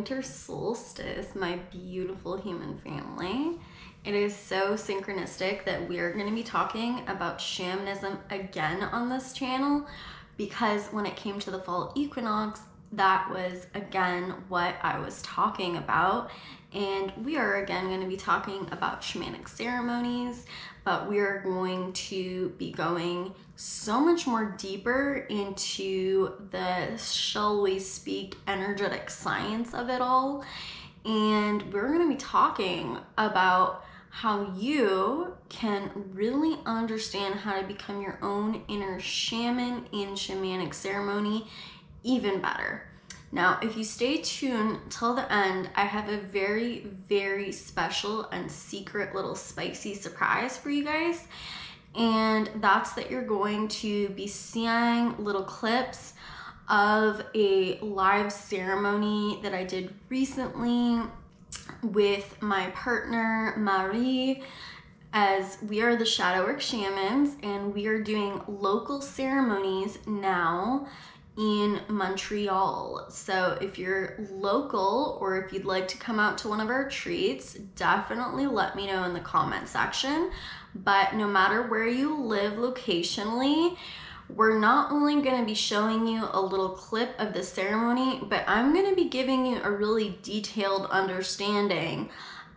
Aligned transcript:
Winter 0.00 0.22
solstice, 0.22 1.34
my 1.34 1.56
beautiful 1.70 2.38
human 2.38 2.78
family. 2.78 3.58
It 4.02 4.14
is 4.14 4.34
so 4.34 4.72
synchronistic 4.72 5.66
that 5.66 5.86
we 5.90 5.98
are 5.98 6.14
going 6.14 6.26
to 6.26 6.34
be 6.34 6.42
talking 6.42 7.02
about 7.06 7.38
shamanism 7.38 8.18
again 8.30 8.82
on 8.82 9.10
this 9.10 9.34
channel 9.34 9.86
because 10.38 10.86
when 10.86 11.04
it 11.04 11.16
came 11.16 11.38
to 11.40 11.50
the 11.50 11.58
fall 11.58 11.92
equinox, 11.94 12.60
that 12.92 13.28
was 13.28 13.66
again 13.74 14.36
what 14.48 14.74
I 14.82 14.98
was 14.98 15.20
talking 15.20 15.76
about. 15.76 16.30
And 16.72 17.12
we 17.22 17.36
are 17.36 17.56
again 17.56 17.88
going 17.88 18.00
to 18.00 18.06
be 18.06 18.16
talking 18.16 18.66
about 18.72 19.02
shamanic 19.02 19.50
ceremonies, 19.50 20.46
but 20.84 21.08
we 21.08 21.18
are 21.18 21.40
going 21.42 21.92
to 21.92 22.50
be 22.58 22.72
going 22.72 23.34
so 23.56 24.00
much 24.00 24.26
more 24.26 24.56
deeper 24.58 25.26
into 25.28 26.32
the, 26.50 26.96
shall 26.96 27.62
we 27.62 27.78
speak, 27.78 28.36
energetic 28.46 29.10
science 29.10 29.74
of 29.74 29.88
it 29.88 30.00
all. 30.00 30.44
And 31.04 31.72
we're 31.72 31.88
going 31.88 32.08
to 32.08 32.08
be 32.08 32.20
talking 32.20 32.98
about 33.18 33.84
how 34.10 34.52
you 34.56 35.36
can 35.48 35.90
really 36.12 36.58
understand 36.66 37.36
how 37.36 37.60
to 37.60 37.66
become 37.66 38.02
your 38.02 38.18
own 38.22 38.62
inner 38.68 38.98
shaman 38.98 39.86
in 39.92 40.10
shamanic 40.10 40.74
ceremony 40.74 41.46
even 42.02 42.40
better. 42.40 42.89
Now, 43.32 43.58
if 43.62 43.76
you 43.76 43.84
stay 43.84 44.18
tuned 44.18 44.80
till 44.90 45.14
the 45.14 45.32
end, 45.32 45.70
I 45.76 45.84
have 45.84 46.08
a 46.08 46.18
very, 46.18 46.80
very 47.08 47.52
special 47.52 48.24
and 48.30 48.50
secret 48.50 49.14
little 49.14 49.36
spicy 49.36 49.94
surprise 49.94 50.56
for 50.56 50.70
you 50.70 50.84
guys. 50.84 51.28
And 51.94 52.50
that's 52.56 52.92
that 52.94 53.10
you're 53.10 53.26
going 53.26 53.68
to 53.68 54.08
be 54.10 54.26
seeing 54.26 55.16
little 55.18 55.44
clips 55.44 56.14
of 56.68 57.24
a 57.34 57.78
live 57.80 58.32
ceremony 58.32 59.40
that 59.42 59.54
I 59.54 59.64
did 59.64 59.92
recently 60.08 61.02
with 61.82 62.40
my 62.40 62.70
partner 62.70 63.54
Marie 63.56 64.42
as 65.12 65.58
we 65.66 65.82
are 65.82 65.96
the 65.96 66.04
Shadow 66.04 66.44
Work 66.44 66.60
Shamans 66.60 67.36
and 67.42 67.74
we 67.74 67.86
are 67.86 68.00
doing 68.00 68.40
local 68.46 69.00
ceremonies 69.00 69.98
now 70.06 70.86
in 71.40 71.80
Montreal. 71.88 73.06
So 73.08 73.56
if 73.62 73.78
you're 73.78 74.14
local 74.30 75.16
or 75.22 75.40
if 75.40 75.54
you'd 75.54 75.64
like 75.64 75.88
to 75.88 75.96
come 75.96 76.20
out 76.20 76.36
to 76.38 76.48
one 76.48 76.60
of 76.60 76.68
our 76.68 76.84
retreats, 76.84 77.54
definitely 77.76 78.46
let 78.46 78.76
me 78.76 78.86
know 78.86 79.04
in 79.04 79.14
the 79.14 79.20
comment 79.20 79.66
section. 79.66 80.30
But 80.74 81.14
no 81.14 81.26
matter 81.26 81.62
where 81.62 81.88
you 81.88 82.14
live 82.14 82.58
locationally, 82.58 83.78
we're 84.28 84.58
not 84.58 84.92
only 84.92 85.22
going 85.22 85.40
to 85.40 85.46
be 85.46 85.54
showing 85.54 86.06
you 86.06 86.28
a 86.30 86.40
little 86.40 86.68
clip 86.68 87.18
of 87.18 87.32
the 87.32 87.42
ceremony, 87.42 88.20
but 88.28 88.44
I'm 88.46 88.74
going 88.74 88.90
to 88.90 88.94
be 88.94 89.08
giving 89.08 89.46
you 89.46 89.62
a 89.62 89.70
really 89.70 90.18
detailed 90.22 90.88
understanding 90.90 92.10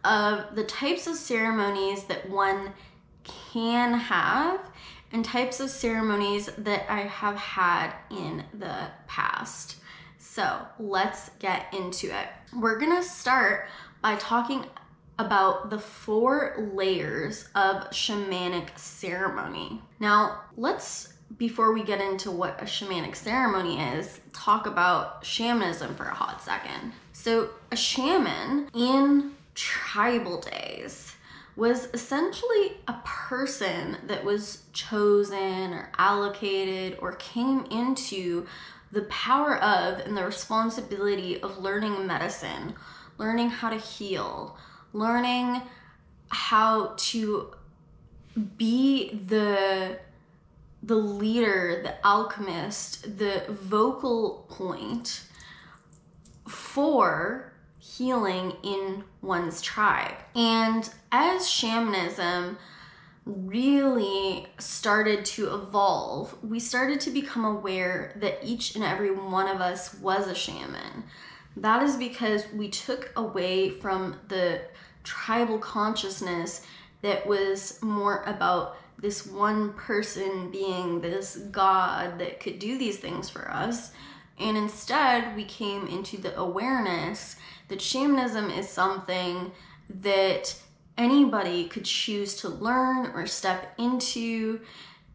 of 0.04 0.56
the 0.56 0.66
types 0.66 1.08
of 1.08 1.16
ceremonies 1.16 2.04
that 2.04 2.30
one 2.30 2.74
can 3.24 3.94
have 3.94 4.60
and 5.14 5.24
types 5.24 5.60
of 5.60 5.70
ceremonies 5.70 6.48
that 6.58 6.92
I 6.92 7.02
have 7.02 7.38
had 7.38 7.94
in 8.10 8.44
the 8.54 8.88
past. 9.08 9.78
So 10.18 10.60
let's 10.80 11.30
get 11.40 11.72
into 11.74 12.08
it. 12.08 12.28
We're 12.54 12.80
gonna 12.80 13.04
start 13.04 13.68
by 14.02 14.16
talking 14.16 14.66
about 15.20 15.70
the 15.70 15.78
four 15.78 16.72
layers 16.74 17.48
of 17.54 17.90
shamanic 17.92 18.78
ceremony. 18.78 19.80
Now, 20.00 20.42
let's, 20.58 21.14
before 21.38 21.72
we 21.72 21.84
get 21.84 22.02
into 22.02 22.32
what 22.32 22.60
a 22.60 22.66
shamanic 22.66 23.16
ceremony 23.16 23.80
is, 23.80 24.20
talk 24.34 24.66
about 24.66 25.24
shamanism 25.24 25.96
for 25.96 26.06
a 26.06 26.14
hot 26.14 26.42
second. 26.42 26.94
So, 27.14 27.52
a 27.72 27.76
shaman 27.76 28.70
in 28.74 29.34
tribal 29.54 30.42
days 30.42 31.13
was 31.56 31.88
essentially 31.94 32.78
a 32.88 32.96
person 33.04 33.98
that 34.08 34.24
was 34.24 34.64
chosen 34.74 35.74
or 35.74 35.92
allocated 35.98 36.98
or 37.00 37.14
came 37.14 37.66
into 37.66 38.46
the 38.92 39.04
power 39.04 39.58
of 39.58 40.00
and 40.00 40.16
the 40.18 40.24
responsibility 40.24 41.42
of 41.42 41.58
learning 41.58 42.06
medicine, 42.08 42.74
learning 43.18 43.50
how 43.50 43.70
to 43.70 43.78
heal, 43.78 44.58
learning 44.94 45.62
how 46.30 46.94
to 46.98 47.54
be 48.58 49.22
the 49.28 50.00
the 50.82 50.96
leader, 50.96 51.80
the 51.82 52.06
alchemist, 52.06 53.18
the 53.18 53.46
vocal 53.50 54.46
point 54.50 55.24
for 56.46 57.53
healing 57.84 58.54
in 58.64 59.04
one's 59.22 59.62
tribe. 59.62 60.16
And 60.36 60.90
as 61.12 61.50
shamanism 61.50 62.58
really 63.26 64.48
started 64.58 65.26
to 65.26 65.54
evolve, 65.54 66.36
we 66.42 66.60
started 66.60 67.02
to 67.02 67.12
become 67.12 67.44
aware 67.44 68.14
that 68.22 68.40
each 68.42 68.76
and 68.76 68.86
every 68.86 69.12
one 69.12 69.48
of 69.48 69.60
us 69.60 69.94
was 69.96 70.28
a 70.28 70.36
shaman. 70.36 71.04
That 71.58 71.84
is 71.84 71.98
because 71.98 72.46
we 72.54 72.70
took 72.70 73.12
away 73.18 73.70
from 73.70 74.16
the 74.30 74.62
tribal 75.04 75.60
consciousness 75.60 76.66
that 77.02 77.28
was 77.28 77.82
more 77.82 78.24
about 78.24 78.78
this 78.98 79.28
one 79.28 79.74
person 79.74 80.50
being 80.52 81.02
this 81.02 81.36
god 81.52 82.18
that 82.20 82.40
could 82.40 82.60
do 82.60 82.78
these 82.78 82.98
things 82.98 83.30
for 83.30 83.52
us. 83.52 83.92
And 84.40 84.56
instead, 84.58 85.36
we 85.36 85.44
came 85.44 85.88
into 85.88 86.18
the 86.18 86.38
awareness 86.40 87.36
that 87.74 87.82
shamanism 87.82 88.52
is 88.52 88.70
something 88.70 89.52
that 89.90 90.56
anybody 90.96 91.68
could 91.68 91.86
choose 91.86 92.36
to 92.36 92.48
learn 92.48 93.08
or 93.16 93.26
step 93.26 93.74
into 93.80 94.60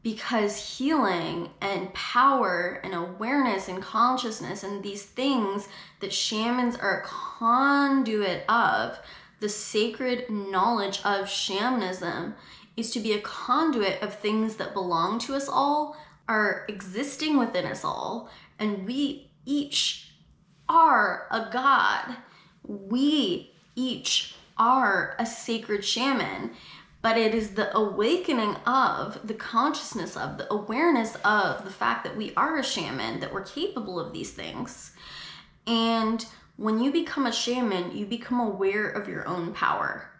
because 0.03 0.77
healing 0.77 1.51
and 1.61 1.95
power 1.95 2.81
and 2.83 2.97
awareness 2.97 3.69
and 3.69 3.81
consciousness 3.81 4.65
and 4.65 4.83
these 4.83 5.05
things 5.05 5.69
that 6.01 6.13
shamans 6.13 6.75
are 6.75 7.03
a 7.03 7.05
conduit 7.05 8.43
of, 8.49 8.99
the 9.39 9.49
sacred 9.49 10.29
knowledge 10.29 11.01
of 11.05 11.29
shamanism 11.29 12.35
is 12.77 12.91
to 12.91 12.99
be 12.99 13.13
a 13.13 13.21
conduit 13.21 14.03
of 14.03 14.13
things 14.13 14.57
that 14.57 14.75
belong 14.75 15.21
to 15.21 15.37
us 15.37 15.49
all, 15.49 15.97
are 16.29 16.65
existing 16.69 17.39
within 17.39 17.67
us 17.67 17.85
all, 17.85 18.29
and 18.59 18.85
we 18.85 19.31
each 19.47 20.11
are 20.69 21.29
a 21.31 21.49
god 21.53 22.17
we 22.69 23.53
each 23.75 24.35
are 24.57 25.17
a 25.19 25.27
sacred 25.27 25.85
shaman, 25.85 26.53
but 27.01 27.17
it 27.17 27.35
is 27.35 27.51
the 27.51 27.75
awakening 27.77 28.57
of 28.67 29.27
the 29.27 29.35
consciousness 29.35 30.17
of, 30.17 30.39
the 30.39 30.53
awareness 30.53 31.17
of 31.25 31.65
the 31.65 31.71
fact 31.71 32.05
that 32.05 32.17
we 32.17 32.33
are 32.37 32.59
a 32.59 32.65
shaman, 32.65 33.21
that 33.21 33.33
we're 33.33 33.43
capable 33.43 33.99
of 33.99 34.13
these 34.13 34.33
things. 34.33 34.93
And 35.67 36.25
when 36.57 36.79
you 36.81 36.91
become 36.91 37.27
a 37.27 37.33
shaman, 37.33 37.97
you 37.97 38.05
become 38.05 38.41
aware 38.41 38.89
of 38.89 39.09
your 39.09 39.27
own 39.29 39.53
power. 39.53 40.11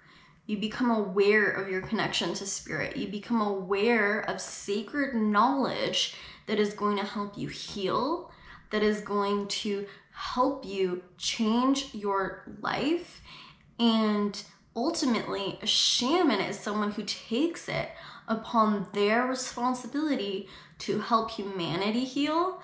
You 0.47 0.57
become 0.57 0.91
aware 0.91 1.51
of 1.51 1.69
your 1.69 1.83
connection 1.83 2.33
to 2.35 2.47
spirit. 2.47 2.97
You 2.97 3.09
become 3.09 3.43
aware 3.43 4.21
of 4.21 4.41
sacred 4.41 5.15
knowledge 5.15 6.15
that 6.47 6.59
is 6.59 6.73
going 6.73 6.97
to 6.97 7.05
help 7.05 7.37
you 7.37 7.49
heal, 7.49 8.31
that 8.71 8.83
is 8.83 9.01
going 9.01 9.49
to 9.49 9.87
help 10.19 10.67
you 10.67 11.01
change 11.17 11.95
your 11.95 12.43
life. 12.61 13.21
And 13.79 14.43
ultimately, 14.75 15.61
a 15.63 15.67
shaman 15.67 16.41
is 16.41 16.59
someone 16.59 16.91
who 16.91 17.05
takes 17.05 17.69
it 17.69 17.91
upon 18.27 18.89
their 18.93 19.27
responsibility 19.27 20.49
to 20.81 20.99
help 20.99 21.31
humanity 21.31 22.05
heal 22.05 22.61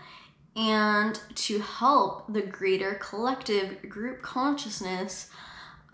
and 0.57 1.21
to 1.37 1.61
help 1.61 2.33
the 2.33 2.43
greater 2.43 2.95
collective 2.95 3.89
group 3.89 4.21
consciousness 4.21 5.31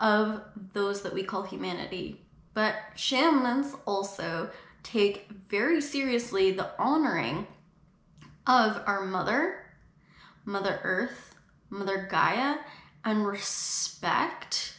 of 0.00 0.40
those 0.72 1.02
that 1.02 1.12
we 1.12 1.22
call 1.22 1.42
humanity. 1.42 2.22
But 2.54 2.74
shamans 2.96 3.74
also 3.84 4.48
take 4.82 5.28
very 5.50 5.82
seriously 5.82 6.52
the 6.52 6.70
honoring 6.78 7.46
of 8.46 8.82
our 8.86 9.04
mother, 9.04 9.66
Mother 10.46 10.80
Earth, 10.82 11.29
Mother 11.70 12.08
Gaia 12.10 12.56
and 13.04 13.26
respect 13.26 14.74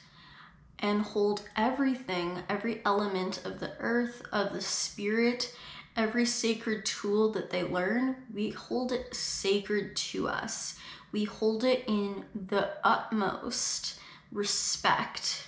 and 0.79 1.01
hold 1.01 1.43
everything, 1.55 2.39
every 2.49 2.81
element 2.85 3.45
of 3.45 3.59
the 3.59 3.73
earth, 3.79 4.21
of 4.31 4.51
the 4.51 4.61
spirit, 4.61 5.55
every 5.95 6.25
sacred 6.25 6.85
tool 6.85 7.31
that 7.31 7.49
they 7.49 7.63
learn, 7.63 8.15
we 8.33 8.49
hold 8.49 8.91
it 8.91 9.13
sacred 9.15 9.95
to 9.95 10.27
us. 10.27 10.75
We 11.11 11.25
hold 11.25 11.63
it 11.63 11.83
in 11.87 12.25
the 12.47 12.69
utmost 12.83 13.99
respect. 14.31 15.47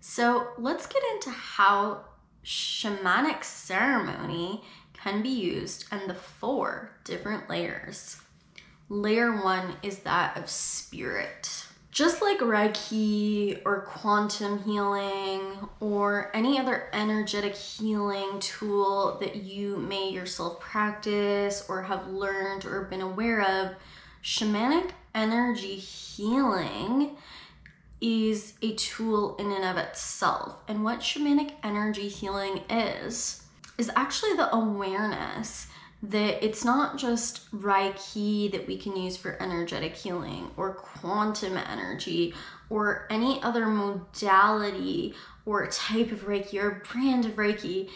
So 0.00 0.48
let's 0.58 0.86
get 0.86 1.02
into 1.14 1.30
how 1.30 2.04
shamanic 2.44 3.42
ceremony 3.44 4.62
can 4.92 5.22
be 5.22 5.30
used 5.30 5.86
and 5.90 6.08
the 6.08 6.14
four 6.14 6.92
different 7.04 7.48
layers. 7.48 8.18
Layer 8.92 9.40
one 9.44 9.76
is 9.84 10.00
that 10.00 10.36
of 10.36 10.50
spirit. 10.50 11.64
Just 11.92 12.20
like 12.20 12.40
Reiki 12.40 13.62
or 13.64 13.82
quantum 13.82 14.64
healing 14.64 15.40
or 15.78 16.32
any 16.34 16.58
other 16.58 16.88
energetic 16.92 17.54
healing 17.54 18.40
tool 18.40 19.16
that 19.20 19.36
you 19.36 19.76
may 19.76 20.10
yourself 20.10 20.58
practice 20.58 21.64
or 21.68 21.82
have 21.82 22.08
learned 22.08 22.64
or 22.64 22.82
been 22.82 23.00
aware 23.00 23.42
of, 23.42 23.76
shamanic 24.24 24.90
energy 25.14 25.76
healing 25.76 27.16
is 28.00 28.54
a 28.60 28.74
tool 28.74 29.36
in 29.36 29.52
and 29.52 29.64
of 29.64 29.76
itself. 29.76 30.56
And 30.66 30.82
what 30.82 30.98
shamanic 30.98 31.52
energy 31.62 32.08
healing 32.08 32.62
is, 32.68 33.44
is 33.78 33.88
actually 33.94 34.34
the 34.34 34.52
awareness 34.52 35.68
that 36.02 36.42
it's 36.44 36.64
not 36.64 36.96
just 36.96 37.50
Reiki 37.52 38.50
that 38.52 38.66
we 38.66 38.78
can 38.78 38.96
use 38.96 39.16
for 39.16 39.40
energetic 39.42 39.94
healing 39.94 40.50
or 40.56 40.74
quantum 40.74 41.58
energy 41.58 42.34
or 42.70 43.06
any 43.10 43.42
other 43.42 43.66
modality 43.66 45.14
or 45.44 45.66
type 45.66 46.10
of 46.10 46.26
Reiki 46.26 46.54
or 46.62 46.82
brand 46.90 47.26
of 47.26 47.32
Reiki. 47.32 47.90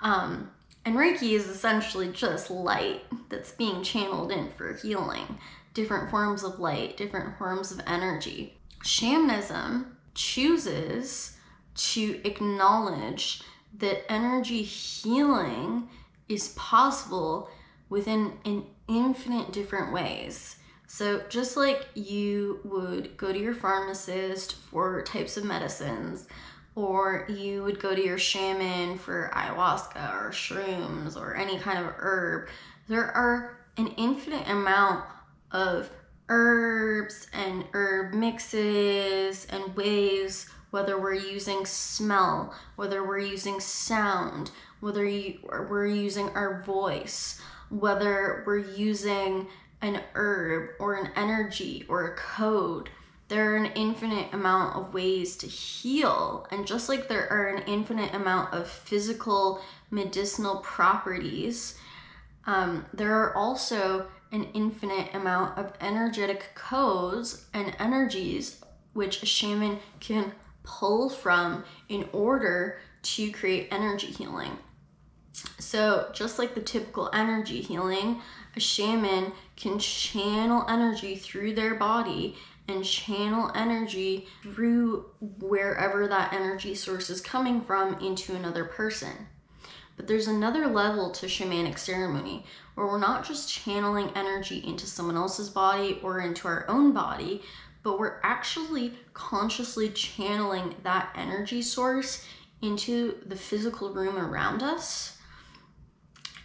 Um, 0.00 0.50
and 0.84 0.96
Reiki 0.96 1.32
is 1.32 1.46
essentially 1.46 2.08
just 2.08 2.50
light 2.50 3.02
that's 3.28 3.52
being 3.52 3.82
channeled 3.82 4.32
in 4.32 4.50
for 4.56 4.72
healing, 4.74 5.38
different 5.74 6.10
forms 6.10 6.42
of 6.42 6.58
light, 6.58 6.96
different 6.96 7.36
forms 7.36 7.70
of 7.70 7.80
energy. 7.86 8.56
Shamanism 8.82 9.96
chooses 10.14 11.36
to 11.74 12.20
acknowledge 12.24 13.42
that 13.78 14.10
energy 14.10 14.62
healing 14.62 15.88
is 16.30 16.48
possible 16.50 17.50
within 17.90 18.32
an 18.44 18.64
infinite 18.88 19.52
different 19.52 19.92
ways. 19.92 20.56
So, 20.86 21.22
just 21.28 21.56
like 21.56 21.88
you 21.94 22.60
would 22.64 23.16
go 23.16 23.32
to 23.32 23.38
your 23.38 23.54
pharmacist 23.54 24.54
for 24.54 25.02
types 25.02 25.36
of 25.36 25.44
medicines, 25.44 26.26
or 26.74 27.26
you 27.28 27.62
would 27.62 27.80
go 27.80 27.94
to 27.94 28.02
your 28.02 28.18
shaman 28.18 28.96
for 28.98 29.30
ayahuasca 29.34 30.14
or 30.14 30.30
shrooms 30.30 31.16
or 31.16 31.36
any 31.36 31.58
kind 31.58 31.78
of 31.78 31.92
herb, 31.98 32.48
there 32.88 33.04
are 33.04 33.58
an 33.76 33.88
infinite 33.98 34.48
amount 34.48 35.04
of 35.52 35.90
herbs 36.28 37.28
and 37.32 37.64
herb 37.72 38.14
mixes 38.14 39.46
and 39.46 39.76
ways, 39.76 40.48
whether 40.70 40.98
we're 41.00 41.14
using 41.14 41.64
smell, 41.66 42.54
whether 42.76 43.04
we're 43.04 43.18
using 43.18 43.60
sound, 43.60 44.50
whether 44.80 45.04
you, 45.04 45.38
we're 45.42 45.86
using 45.86 46.28
our 46.30 46.62
voice, 46.62 47.40
whether 47.68 48.42
we're 48.46 48.58
using 48.58 49.46
an 49.82 50.02
herb 50.14 50.70
or 50.78 50.94
an 50.94 51.10
energy 51.16 51.84
or 51.88 52.06
a 52.06 52.16
code. 52.16 52.90
There 53.28 53.52
are 53.52 53.56
an 53.56 53.72
infinite 53.76 54.32
amount 54.32 54.76
of 54.76 54.92
ways 54.92 55.36
to 55.38 55.46
heal. 55.46 56.46
And 56.50 56.66
just 56.66 56.88
like 56.88 57.08
there 57.08 57.30
are 57.30 57.48
an 57.48 57.62
infinite 57.66 58.12
amount 58.12 58.52
of 58.52 58.68
physical 58.68 59.62
medicinal 59.90 60.56
properties, 60.56 61.78
um, 62.46 62.86
there 62.92 63.14
are 63.14 63.36
also 63.36 64.08
an 64.32 64.48
infinite 64.54 65.14
amount 65.14 65.58
of 65.58 65.72
energetic 65.80 66.54
codes 66.54 67.46
and 67.54 67.74
energies 67.78 68.60
which 68.92 69.22
a 69.22 69.26
shaman 69.26 69.78
can 70.00 70.32
pull 70.62 71.08
from 71.08 71.64
in 71.88 72.08
order 72.12 72.78
to 73.02 73.30
create 73.32 73.68
energy 73.70 74.08
healing. 74.08 74.58
So, 75.58 76.10
just 76.12 76.38
like 76.38 76.54
the 76.54 76.60
typical 76.60 77.10
energy 77.12 77.60
healing, 77.60 78.20
a 78.56 78.60
shaman 78.60 79.32
can 79.56 79.78
channel 79.78 80.64
energy 80.68 81.16
through 81.16 81.54
their 81.54 81.74
body 81.74 82.36
and 82.68 82.84
channel 82.84 83.50
energy 83.54 84.28
through 84.42 85.06
wherever 85.38 86.06
that 86.08 86.32
energy 86.32 86.74
source 86.74 87.10
is 87.10 87.20
coming 87.20 87.60
from 87.60 87.94
into 88.00 88.34
another 88.34 88.64
person. 88.64 89.28
But 89.96 90.06
there's 90.06 90.28
another 90.28 90.66
level 90.66 91.10
to 91.10 91.26
shamanic 91.26 91.78
ceremony 91.78 92.44
where 92.74 92.86
we're 92.86 92.98
not 92.98 93.26
just 93.26 93.52
channeling 93.52 94.10
energy 94.14 94.64
into 94.66 94.86
someone 94.86 95.16
else's 95.16 95.50
body 95.50 96.00
or 96.02 96.20
into 96.20 96.48
our 96.48 96.64
own 96.68 96.92
body, 96.92 97.42
but 97.82 97.98
we're 97.98 98.20
actually 98.22 98.94
consciously 99.14 99.90
channeling 99.90 100.74
that 100.82 101.12
energy 101.16 101.60
source 101.62 102.26
into 102.62 103.16
the 103.26 103.36
physical 103.36 103.92
room 103.92 104.16
around 104.18 104.62
us. 104.62 105.18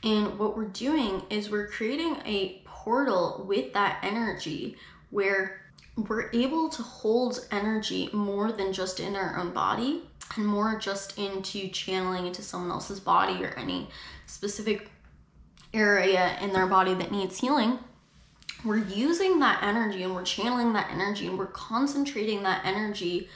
And 0.06 0.38
what 0.38 0.56
we're 0.56 0.66
doing 0.66 1.24
is 1.31 1.50
we're 1.50 1.68
creating 1.68 2.18
a 2.25 2.62
portal 2.63 3.44
with 3.48 3.74
that 3.74 4.00
energy 4.04 4.78
where 5.10 5.62
we're 5.98 6.30
able 6.31 6.69
to 6.69 6.84
hold 6.84 7.48
energy 7.52 8.10
more 8.13 8.52
than 8.52 8.72
just 8.72 9.00
in 9.00 9.16
our 9.16 9.38
own 9.38 9.52
body 9.52 10.04
and 10.36 10.46
more 10.46 10.78
just 10.78 11.18
into 11.18 11.69
channeling 11.69 12.28
into 12.28 12.44
someone 12.44 12.69
else's 12.69 13.00
body 13.00 13.44
or 13.44 13.56
any 13.57 13.90
specific 14.28 14.92
area 15.74 16.38
in 16.42 16.54
their 16.54 16.68
body 16.68 16.94
that 16.94 17.12
needs 17.12 17.40
healing, 17.40 17.80
we're 18.63 18.78
using 18.78 19.40
that 19.40 19.63
energy 19.63 20.04
and 20.04 20.13
we're 20.13 20.24
channeling 20.24 20.74
that 20.74 20.90
energy 20.92 21.28
and 21.28 21.38
we're 21.38 21.48
concentrating 21.48 22.44
that 22.44 22.63
energy 22.66 23.30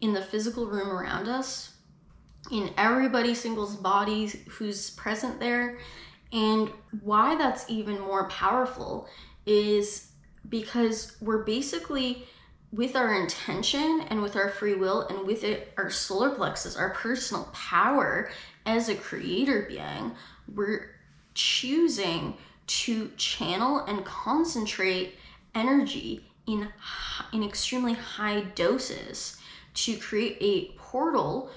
in 0.00 0.12
the 0.12 0.22
physical 0.22 0.66
room 0.66 0.90
around 0.90 1.28
us, 1.28 1.74
in 2.50 2.72
everybody 2.76 3.34
single's 3.34 3.76
body 3.76 4.26
who's 4.48 4.90
present 4.90 5.40
there. 5.40 5.78
And 6.34 6.70
why 7.00 7.36
that's 7.36 7.70
even 7.70 8.00
more 8.00 8.28
powerful 8.28 9.06
is 9.46 10.08
because 10.48 11.16
we're 11.20 11.44
basically 11.44 12.26
with 12.72 12.96
our 12.96 13.14
intention 13.14 14.04
and 14.10 14.20
with 14.20 14.34
our 14.34 14.50
free 14.50 14.74
will 14.74 15.02
and 15.02 15.24
with 15.24 15.44
it 15.44 15.72
our 15.78 15.90
solar 15.90 16.30
plexus 16.30 16.76
our 16.76 16.90
personal 16.90 17.44
power 17.52 18.28
as 18.66 18.88
a 18.88 18.94
creator 18.96 19.64
being 19.68 20.10
we're 20.56 20.90
choosing 21.34 22.34
to 22.66 23.08
channel 23.16 23.78
and 23.86 24.04
concentrate 24.04 25.14
energy 25.54 26.26
in 26.48 26.68
in 27.32 27.44
extremely 27.44 27.92
high 27.92 28.40
doses 28.56 29.36
to 29.74 29.96
create 29.96 30.36
a 30.40 30.76
portal 30.76 31.50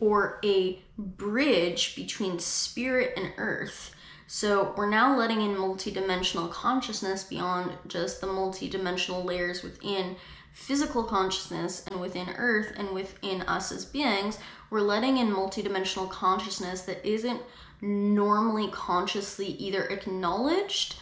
or 0.00 0.40
a 0.44 0.82
bridge 0.98 1.94
between 1.94 2.38
spirit 2.38 3.12
and 3.16 3.32
earth 3.36 3.93
so 4.26 4.74
we're 4.76 4.88
now 4.88 5.16
letting 5.16 5.42
in 5.42 5.54
multidimensional 5.54 6.50
consciousness 6.50 7.24
beyond 7.24 7.72
just 7.86 8.20
the 8.20 8.26
multidimensional 8.26 9.24
layers 9.24 9.62
within 9.62 10.16
physical 10.52 11.02
consciousness 11.02 11.84
and 11.90 12.00
within 12.00 12.28
earth 12.36 12.72
and 12.76 12.90
within 12.90 13.42
us 13.42 13.72
as 13.72 13.84
beings, 13.84 14.38
we're 14.70 14.80
letting 14.80 15.18
in 15.18 15.28
multidimensional 15.28 16.08
consciousness 16.08 16.82
that 16.82 17.04
isn't 17.06 17.42
normally 17.80 18.68
consciously 18.68 19.46
either 19.46 19.84
acknowledged 19.86 20.96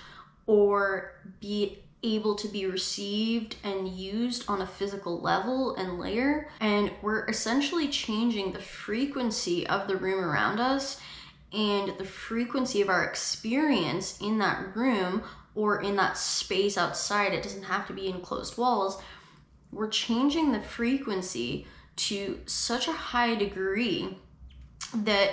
or 0.47 1.13
be 1.41 1.79
able 2.03 2.35
to 2.35 2.49
be 2.49 2.67
received 2.67 3.55
and 3.63 3.89
used 3.89 4.45
on 4.49 4.63
a 4.63 4.67
physical 4.67 5.21
level 5.21 5.77
and 5.77 6.01
layer. 6.01 6.49
And 6.59 6.91
we're 7.01 7.27
essentially 7.27 7.89
changing 7.89 8.53
the 8.53 8.59
frequency 8.59 9.67
of 9.67 9.87
the 9.87 9.97
room 9.97 10.25
around 10.25 10.59
us 10.59 11.01
and 11.53 11.99
the 11.99 12.05
frequency 12.05 12.81
of 12.81 12.89
our 12.89 13.05
experience 13.05 14.21
in 14.21 14.39
that 14.39 14.75
room 14.75 15.23
or 15.55 15.83
in 15.83 15.97
that 15.97 16.17
space 16.17 16.79
outside. 16.79 17.35
It 17.35 17.43
doesn't 17.43 17.65
have 17.65 17.87
to 17.89 17.93
be 17.93 18.09
in 18.09 18.21
closed 18.21 18.57
walls 18.57 19.03
we're 19.73 19.89
changing 19.89 20.53
the 20.53 20.61
frequency 20.61 21.67
to 21.97 22.41
such 22.47 22.87
a 22.89 22.93
high 22.93 23.35
degree 23.35 24.19
that 24.95 25.31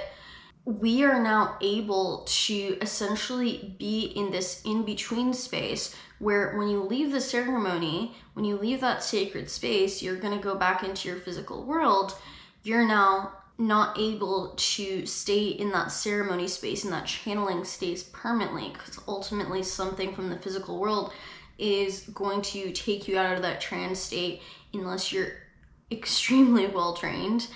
we 0.65 1.03
are 1.03 1.21
now 1.21 1.57
able 1.61 2.25
to 2.27 2.77
essentially 2.81 3.75
be 3.77 4.13
in 4.15 4.31
this 4.31 4.61
in 4.63 4.83
between 4.83 5.33
space 5.33 5.95
where 6.19 6.57
when 6.57 6.69
you 6.69 6.81
leave 6.81 7.11
the 7.11 7.21
ceremony, 7.21 8.15
when 8.33 8.45
you 8.45 8.55
leave 8.55 8.81
that 8.81 9.03
sacred 9.03 9.49
space, 9.49 10.01
you're 10.01 10.17
going 10.17 10.37
to 10.37 10.43
go 10.43 10.55
back 10.55 10.83
into 10.83 11.07
your 11.07 11.17
physical 11.17 11.63
world. 11.63 12.15
You're 12.63 12.87
now 12.87 13.33
not 13.59 13.99
able 13.99 14.53
to 14.55 15.05
stay 15.05 15.47
in 15.47 15.69
that 15.71 15.91
ceremony 15.91 16.47
space, 16.47 16.85
and 16.85 16.93
that 16.93 17.05
channeling 17.05 17.63
space 17.65 18.03
permanently, 18.03 18.69
because 18.71 18.99
ultimately 19.07 19.61
something 19.61 20.15
from 20.15 20.29
the 20.29 20.37
physical 20.37 20.79
world 20.79 21.11
is 21.57 22.09
going 22.13 22.41
to 22.41 22.71
take 22.71 23.07
you 23.07 23.17
out 23.17 23.35
of 23.35 23.41
that 23.41 23.59
trance 23.59 23.99
state 23.99 24.41
unless 24.73 25.11
you're 25.11 25.33
extremely 25.91 26.67
well 26.67 26.93
trained 26.93 27.47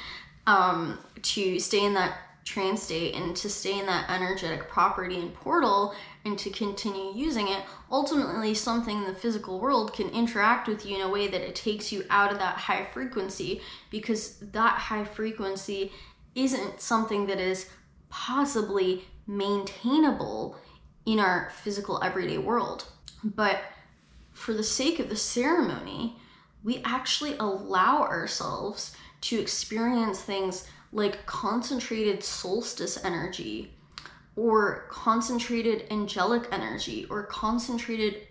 um, 0.46 1.00
to 1.22 1.60
stay 1.60 1.86
in 1.86 1.94
that 1.94 2.18
trance 2.44 2.84
state 2.84 3.16
and 3.16 3.36
to 3.36 3.50
stay 3.50 3.80
in 3.80 3.86
that 3.86 4.10
energetic 4.10 4.68
property 4.68 5.20
and 5.20 5.34
portal 5.34 5.96
and 6.26 6.38
to 6.40 6.50
continue 6.50 7.14
using 7.16 7.48
it, 7.48 7.64
ultimately 7.92 8.54
something 8.54 8.98
in 8.98 9.06
the 9.06 9.14
physical 9.14 9.60
world 9.60 9.94
can 9.94 10.10
interact 10.10 10.68
with 10.68 10.86
you 10.86 10.96
in 10.96 11.02
a 11.02 11.10
way 11.10 11.28
that 11.28 11.42
it 11.42 11.56
takes 11.56 11.92
you 11.92 12.04
out 12.10 12.32
of 12.32 12.40
that 12.40 12.56
high 12.56 12.86
frequency 12.86 13.62
because 13.90 14.38
that 14.40 14.78
high 14.78 15.06
frequency 15.06 15.92
isn't 16.36 16.82
something 16.82 17.28
that 17.28 17.40
is 17.40 17.70
possibly 18.10 19.06
maintainable 19.26 20.58
in 21.06 21.20
our 21.20 21.52
physical 21.62 22.02
everyday 22.04 22.38
world. 22.38 22.86
But 23.24 23.62
for 24.32 24.54
the 24.54 24.64
sake 24.64 25.00
of 25.00 25.10
the 25.10 25.16
ceremony, 25.16 26.18
we 26.64 26.82
actually 26.84 27.38
allow 27.38 28.02
ourselves 28.02 28.96
to 29.22 29.40
experience 29.40 30.22
things 30.22 30.68
like 30.94 31.26
concentrated 31.26 32.24
solstice 32.24 33.04
energy 33.04 33.74
or 34.36 34.88
concentrated 34.90 35.86
angelic 35.92 36.48
energy 36.52 37.06
or 37.10 37.24
concentrated 37.24 38.28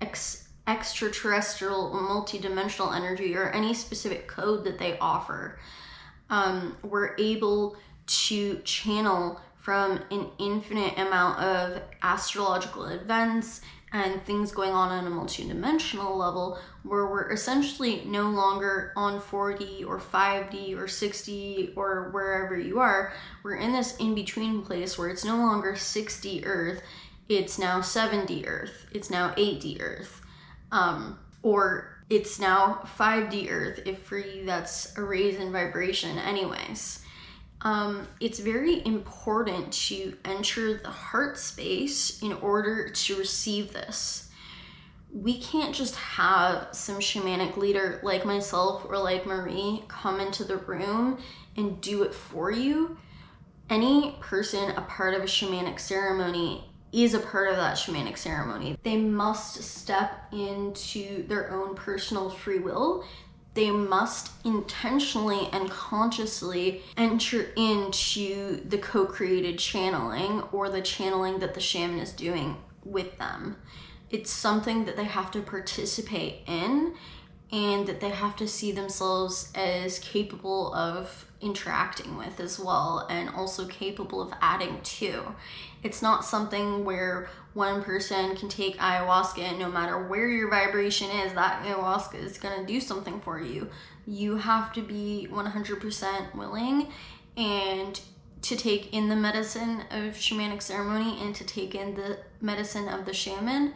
ex- 0.00 0.48
extraterrestrial 0.66 1.90
multidimensional 1.90 2.94
energy 2.94 3.34
or 3.36 3.50
any 3.50 3.74
specific 3.74 4.28
code 4.28 4.64
that 4.64 4.78
they 4.78 4.98
offer. 4.98 5.58
Um, 6.30 6.76
we're 6.82 7.14
able 7.18 7.76
to 8.06 8.58
channel 8.60 9.40
from 9.56 10.00
an 10.10 10.28
infinite 10.38 10.98
amount 10.98 11.40
of 11.40 11.82
astrological 12.02 12.86
events 12.86 13.60
and 13.92 14.22
things 14.22 14.52
going 14.52 14.72
on 14.72 14.90
on 14.90 15.06
a 15.06 15.10
multi-dimensional 15.10 16.16
level 16.16 16.58
where 16.82 17.06
we're 17.06 17.30
essentially 17.30 18.02
no 18.04 18.30
longer 18.30 18.92
on 18.96 19.20
4D 19.20 19.86
or 19.86 19.98
5D 19.98 20.76
or 20.76 20.84
6D 20.84 21.76
or 21.76 22.10
wherever 22.10 22.58
you 22.58 22.80
are. 22.80 23.12
We're 23.42 23.56
in 23.56 23.72
this 23.72 23.96
in-between 23.96 24.62
place 24.62 24.98
where 24.98 25.08
it's 25.08 25.24
no 25.24 25.36
longer 25.36 25.72
6D 25.72 26.44
Earth, 26.44 26.82
it's 27.28 27.58
now 27.58 27.80
7D 27.80 28.46
Earth, 28.46 28.86
it's 28.92 29.10
now 29.10 29.34
8D 29.34 29.80
Earth. 29.80 30.20
Um, 30.70 31.18
or 31.42 31.98
it's 32.10 32.38
now 32.38 32.80
5D 32.98 33.50
Earth 33.50 33.80
if 33.86 34.02
for 34.02 34.18
you 34.18 34.44
that's 34.44 34.96
a 34.96 35.02
raise 35.02 35.36
in 35.36 35.52
vibration 35.52 36.18
anyways 36.18 37.04
um, 37.62 38.06
it's 38.20 38.38
very 38.38 38.84
important 38.86 39.72
to 39.72 40.16
enter 40.24 40.78
the 40.78 40.90
heart 40.90 41.38
space 41.38 42.22
in 42.22 42.32
order 42.34 42.88
to 42.88 43.16
receive 43.16 43.72
this. 43.72 44.30
We 45.12 45.40
can't 45.40 45.74
just 45.74 45.96
have 45.96 46.68
some 46.72 46.96
shamanic 46.96 47.56
leader 47.56 47.98
like 48.02 48.24
myself 48.24 48.84
or 48.88 48.98
like 48.98 49.26
Marie 49.26 49.82
come 49.88 50.20
into 50.20 50.44
the 50.44 50.58
room 50.58 51.18
and 51.56 51.80
do 51.80 52.02
it 52.02 52.14
for 52.14 52.50
you. 52.50 52.96
Any 53.70 54.16
person 54.20 54.70
a 54.76 54.82
part 54.82 55.14
of 55.14 55.22
a 55.22 55.26
shamanic 55.26 55.80
ceremony 55.80 56.64
is 56.92 57.14
a 57.14 57.18
part 57.18 57.50
of 57.50 57.56
that 57.56 57.76
shamanic 57.76 58.16
ceremony. 58.16 58.78
They 58.82 58.96
must 58.96 59.62
step 59.62 60.32
into 60.32 61.26
their 61.26 61.52
own 61.52 61.74
personal 61.74 62.30
free 62.30 62.60
will 62.60 63.04
they 63.58 63.72
must 63.72 64.30
intentionally 64.44 65.48
and 65.52 65.68
consciously 65.68 66.80
enter 66.96 67.48
into 67.56 68.62
the 68.68 68.78
co 68.78 69.04
created 69.04 69.58
channeling 69.58 70.42
or 70.52 70.70
the 70.70 70.80
channeling 70.80 71.40
that 71.40 71.54
the 71.54 71.60
shaman 71.60 71.98
is 71.98 72.12
doing 72.12 72.56
with 72.84 73.18
them. 73.18 73.56
It's 74.10 74.30
something 74.30 74.84
that 74.84 74.96
they 74.96 75.06
have 75.06 75.32
to 75.32 75.40
participate 75.40 76.44
in 76.46 76.94
and 77.50 77.84
that 77.88 78.00
they 78.00 78.10
have 78.10 78.36
to 78.36 78.46
see 78.46 78.70
themselves 78.70 79.50
as 79.56 79.98
capable 79.98 80.72
of 80.72 81.26
interacting 81.40 82.16
with 82.16 82.40
as 82.40 82.58
well 82.58 83.06
and 83.10 83.28
also 83.30 83.66
capable 83.66 84.20
of 84.20 84.32
adding 84.40 84.80
to. 84.82 85.34
It's 85.82 86.02
not 86.02 86.24
something 86.24 86.84
where 86.84 87.28
one 87.54 87.82
person 87.82 88.36
can 88.36 88.48
take 88.48 88.76
ayahuasca 88.78 89.38
and 89.38 89.58
no 89.58 89.70
matter 89.70 90.06
where 90.06 90.28
your 90.28 90.50
vibration 90.50 91.10
is, 91.10 91.32
that 91.34 91.64
ayahuasca 91.64 92.16
is 92.16 92.38
going 92.38 92.58
to 92.58 92.66
do 92.66 92.80
something 92.80 93.20
for 93.20 93.40
you. 93.40 93.68
You 94.06 94.36
have 94.36 94.72
to 94.72 94.82
be 94.82 95.28
100% 95.30 96.34
willing 96.34 96.88
and 97.36 98.00
to 98.42 98.56
take 98.56 98.92
in 98.92 99.08
the 99.08 99.16
medicine 99.16 99.82
of 99.90 100.14
shamanic 100.14 100.62
ceremony 100.62 101.18
and 101.20 101.34
to 101.34 101.44
take 101.44 101.74
in 101.74 101.94
the 101.94 102.18
medicine 102.40 102.88
of 102.88 103.04
the 103.04 103.12
shaman. 103.12 103.74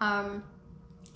Um, 0.00 0.42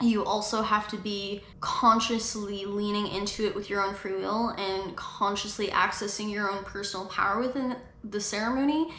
you 0.01 0.25
also 0.25 0.63
have 0.63 0.89
to 0.89 0.97
be 0.97 1.43
consciously 1.61 2.65
leaning 2.65 3.07
into 3.07 3.47
it 3.47 3.55
with 3.55 3.71
your 3.71 3.81
own 3.81 3.95
free 3.95 4.17
will 4.17 4.49
and 4.51 4.97
consciously 4.97 5.69
accessing 5.69 6.31
your 6.31 6.51
own 6.51 6.65
personal 6.65 7.07
power 7.07 7.41
within 7.41 7.77
the 8.03 8.21
ceremony. 8.21 8.93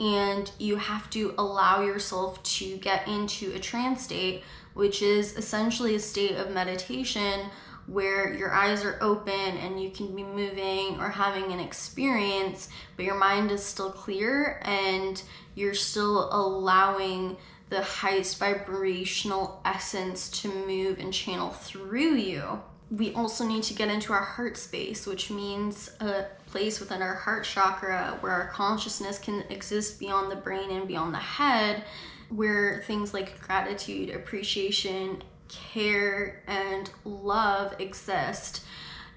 And 0.00 0.50
you 0.58 0.76
have 0.76 1.08
to 1.10 1.34
allow 1.38 1.82
yourself 1.82 2.42
to 2.42 2.76
get 2.78 3.06
into 3.06 3.52
a 3.52 3.60
trance 3.60 4.02
state, 4.02 4.42
which 4.74 5.02
is 5.02 5.36
essentially 5.36 5.94
a 5.94 6.00
state 6.00 6.32
of 6.32 6.50
meditation 6.50 7.48
where 7.86 8.32
your 8.32 8.52
eyes 8.52 8.84
are 8.84 8.98
open 9.00 9.32
and 9.32 9.80
you 9.80 9.90
can 9.90 10.14
be 10.16 10.24
moving 10.24 10.98
or 10.98 11.10
having 11.10 11.52
an 11.52 11.60
experience, 11.60 12.68
but 12.96 13.04
your 13.04 13.14
mind 13.14 13.50
is 13.50 13.62
still 13.62 13.90
clear 13.90 14.60
and 14.64 15.22
you're 15.54 15.74
still 15.74 16.28
allowing 16.32 17.36
the 17.70 17.82
highest 17.82 18.38
vibrational 18.38 19.60
essence 19.64 20.28
to 20.42 20.48
move 20.66 20.98
and 20.98 21.12
channel 21.12 21.50
through 21.50 22.14
you. 22.14 22.60
We 22.90 23.12
also 23.14 23.46
need 23.46 23.62
to 23.64 23.74
get 23.74 23.88
into 23.88 24.12
our 24.12 24.22
heart 24.22 24.56
space, 24.56 25.06
which 25.06 25.30
means 25.30 25.90
a 26.00 26.26
place 26.46 26.78
within 26.78 27.02
our 27.02 27.14
heart 27.14 27.44
chakra 27.44 28.16
where 28.20 28.32
our 28.32 28.48
consciousness 28.48 29.18
can 29.18 29.42
exist 29.50 29.98
beyond 29.98 30.30
the 30.30 30.36
brain 30.36 30.70
and 30.70 30.86
beyond 30.86 31.14
the 31.14 31.18
head, 31.18 31.84
where 32.28 32.82
things 32.86 33.14
like 33.14 33.40
gratitude, 33.40 34.10
appreciation, 34.10 35.22
care, 35.48 36.42
and 36.46 36.90
love 37.04 37.74
exist. 37.80 38.64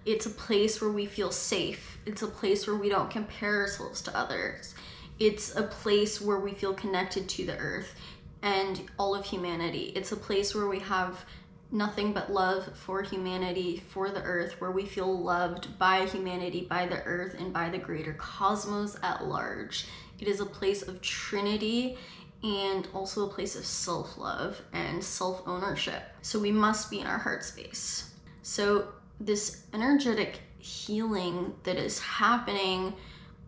It's 0.05 0.25
a 0.25 0.31
place 0.31 0.79
where 0.81 0.89
we 0.89 1.05
feel 1.05 1.31
safe. 1.31 1.99
It's 2.05 2.21
a 2.21 2.27
place 2.27 2.65
where 2.65 2.77
we 2.77 2.87
don't 2.87 3.11
compare 3.11 3.61
ourselves 3.61 4.01
to 4.03 4.17
others. 4.17 4.73
It's 5.19 5.55
a 5.55 5.63
place 5.63 6.21
where 6.21 6.39
we 6.39 6.53
feel 6.53 6.73
connected 6.73 7.27
to 7.29 7.45
the 7.45 7.57
earth 7.57 7.93
and 8.41 8.81
all 8.97 9.15
of 9.15 9.25
humanity. 9.25 9.91
It's 9.95 10.11
a 10.11 10.17
place 10.17 10.53
where 10.53 10.67
we 10.67 10.79
have 10.79 11.25
nothing 11.71 12.13
but 12.13 12.31
love 12.31 12.69
for 12.77 13.01
humanity, 13.01 13.83
for 13.89 14.09
the 14.09 14.21
earth, 14.23 14.59
where 14.61 14.71
we 14.71 14.85
feel 14.85 15.21
loved 15.21 15.77
by 15.77 16.05
humanity, 16.05 16.65
by 16.69 16.85
the 16.85 17.03
earth, 17.03 17.35
and 17.37 17.51
by 17.51 17.69
the 17.69 17.77
greater 17.77 18.13
cosmos 18.13 18.97
at 19.03 19.25
large. 19.25 19.87
It 20.19 20.27
is 20.27 20.39
a 20.39 20.45
place 20.45 20.81
of 20.81 21.01
trinity 21.01 21.97
and 22.43 22.87
also 22.93 23.27
a 23.27 23.33
place 23.33 23.55
of 23.55 23.65
self 23.65 24.17
love 24.17 24.61
and 24.73 25.03
self 25.03 25.41
ownership. 25.47 26.03
So 26.21 26.39
we 26.39 26.51
must 26.51 26.89
be 26.89 26.99
in 26.99 27.07
our 27.07 27.17
heart 27.17 27.43
space. 27.43 28.13
So, 28.43 28.89
this 29.19 29.63
energetic 29.73 30.39
healing 30.59 31.55
that 31.63 31.75
is 31.75 31.99
happening 31.99 32.93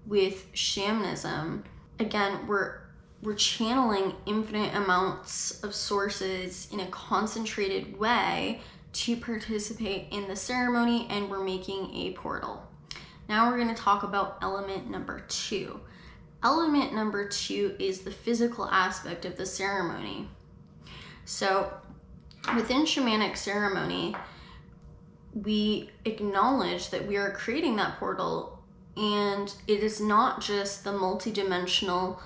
with 0.08 0.48
shamanism, 0.54 1.64
again, 2.00 2.48
we're 2.48 2.82
we're 3.22 3.36
channeling 3.36 4.14
infinite 4.26 4.74
amounts 4.74 5.62
of 5.64 5.76
sources 5.76 6.68
in 6.72 6.80
a 6.80 6.88
concentrated 6.88 7.98
way 8.00 8.62
to 8.92 9.16
participate 9.18 10.08
in 10.12 10.28
the 10.28 10.36
ceremony 10.36 11.08
and 11.10 11.30
we're 11.30 11.44
making 11.44 11.94
a 11.94 12.14
portal. 12.14 12.66
Now 13.28 13.50
we're 13.50 13.58
going 13.58 13.76
to 13.76 13.82
talk 13.82 14.04
about 14.04 14.38
element 14.42 14.90
number 14.90 15.20
two. 15.28 15.80
Element 16.44 16.94
number 16.94 17.28
two 17.28 17.76
is 17.78 18.00
the 18.00 18.12
physical 18.12 18.66
aspect 18.66 19.26
of 19.26 19.36
the 19.36 19.46
ceremony. 19.46 20.28
So 21.26 21.72
within 22.56 22.84
shamanic 22.84 23.36
ceremony, 23.36 24.16
we 25.34 25.92
acknowledge 26.06 26.90
that 26.90 27.06
we 27.06 27.18
are 27.18 27.32
creating 27.32 27.76
that 27.76 28.00
portal 28.00 28.64
and 28.98 29.54
it 29.68 29.84
is 29.84 30.02
not 30.02 30.42
just 30.42 30.84
the 30.84 30.92
multidimensional 30.92 32.20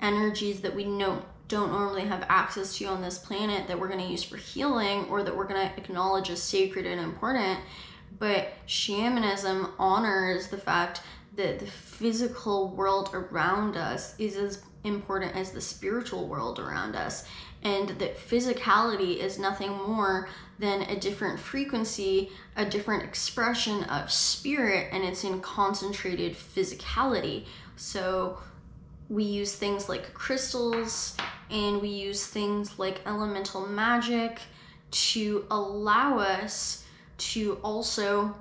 energies 0.00 0.60
that 0.60 0.74
we 0.74 0.84
know 0.84 1.22
don't 1.48 1.72
normally 1.72 2.02
have 2.02 2.26
access 2.28 2.76
to 2.76 2.84
on 2.84 3.00
this 3.00 3.18
planet 3.18 3.66
that 3.66 3.78
we're 3.78 3.88
going 3.88 4.04
to 4.04 4.10
use 4.10 4.22
for 4.22 4.36
healing 4.36 5.06
or 5.06 5.22
that 5.22 5.34
we're 5.34 5.46
going 5.46 5.68
to 5.68 5.76
acknowledge 5.78 6.28
as 6.28 6.42
sacred 6.42 6.86
and 6.86 7.00
important. 7.00 7.58
But 8.18 8.52
shamanism 8.66 9.72
honors 9.78 10.48
the 10.48 10.58
fact 10.58 11.00
that 11.36 11.58
the 11.58 11.66
physical 11.66 12.68
world 12.68 13.10
around 13.14 13.76
us 13.76 14.14
is 14.18 14.36
as 14.36 14.62
important 14.84 15.34
as 15.34 15.52
the 15.52 15.60
spiritual 15.60 16.26
world 16.26 16.58
around 16.58 16.96
us, 16.96 17.24
and 17.62 17.90
that 17.90 18.18
physicality 18.18 19.16
is 19.18 19.38
nothing 19.38 19.72
more 19.72 20.28
than 20.58 20.82
a 20.82 20.98
different 20.98 21.38
frequency, 21.38 22.30
a 22.56 22.64
different 22.64 23.04
expression 23.04 23.84
of 23.84 24.10
spirit, 24.10 24.88
and 24.92 25.04
it's 25.04 25.24
in 25.24 25.40
concentrated 25.40 26.34
physicality. 26.34 27.44
So, 27.76 28.38
we 29.08 29.24
use 29.24 29.54
things 29.54 29.88
like 29.88 30.12
crystals 30.14 31.16
and 31.50 31.80
we 31.80 31.88
use 31.88 32.26
things 32.26 32.78
like 32.78 33.00
elemental 33.06 33.66
magic 33.66 34.40
to 34.90 35.46
allow 35.50 36.18
us 36.18 36.84
to 37.16 37.58
also 37.62 38.34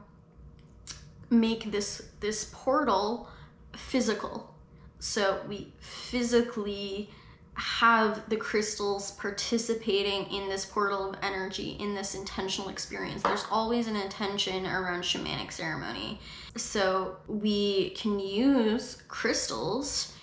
make 1.30 1.72
this 1.72 2.10
this 2.20 2.50
portal 2.54 3.30
physical. 3.76 4.54
So 5.00 5.40
we 5.48 5.72
physically 5.80 7.10
have 7.54 8.30
the 8.30 8.38
crystals 8.38 9.12
participating 9.12 10.32
in 10.32 10.48
this 10.48 10.64
portal 10.64 11.10
of 11.10 11.16
energy 11.24 11.72
in 11.80 11.96
this 11.96 12.14
intentional 12.14 12.70
experience. 12.70 13.24
There's 13.24 13.46
always 13.50 13.88
an 13.88 13.96
intention 13.96 14.68
around 14.68 15.02
shamanic 15.02 15.52
ceremony. 15.52 16.20
So 16.56 17.18
we 17.28 17.92
can 17.92 18.20
use 18.20 19.02
crystals, 19.08 20.14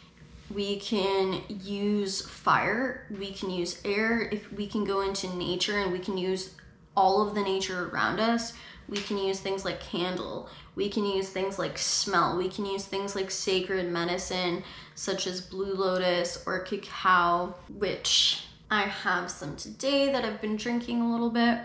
we 0.52 0.78
can 0.78 1.42
use 1.48 2.20
fire, 2.20 3.06
we 3.18 3.32
can 3.32 3.50
use 3.50 3.80
air, 3.84 4.28
if 4.30 4.52
we 4.52 4.66
can 4.66 4.84
go 4.84 5.00
into 5.00 5.34
nature 5.36 5.78
and 5.78 5.92
we 5.92 5.98
can 5.98 6.18
use 6.18 6.54
all 6.96 7.26
of 7.26 7.34
the 7.34 7.42
nature 7.42 7.88
around 7.88 8.20
us. 8.20 8.52
We 8.88 8.98
can 8.98 9.16
use 9.16 9.40
things 9.40 9.64
like 9.64 9.80
candle. 9.80 10.48
We 10.74 10.90
can 10.90 11.06
use 11.06 11.30
things 11.30 11.58
like 11.58 11.78
smell. 11.78 12.36
We 12.36 12.48
can 12.48 12.66
use 12.66 12.84
things 12.84 13.16
like 13.16 13.30
sacred 13.30 13.90
medicine, 13.90 14.62
such 14.94 15.26
as 15.26 15.40
blue 15.40 15.74
lotus 15.74 16.42
or 16.46 16.60
cacao, 16.60 17.54
which 17.78 18.44
I 18.70 18.82
have 18.82 19.30
some 19.30 19.56
today 19.56 20.12
that 20.12 20.24
I've 20.24 20.40
been 20.40 20.56
drinking 20.56 21.00
a 21.00 21.10
little 21.10 21.30
bit. 21.30 21.58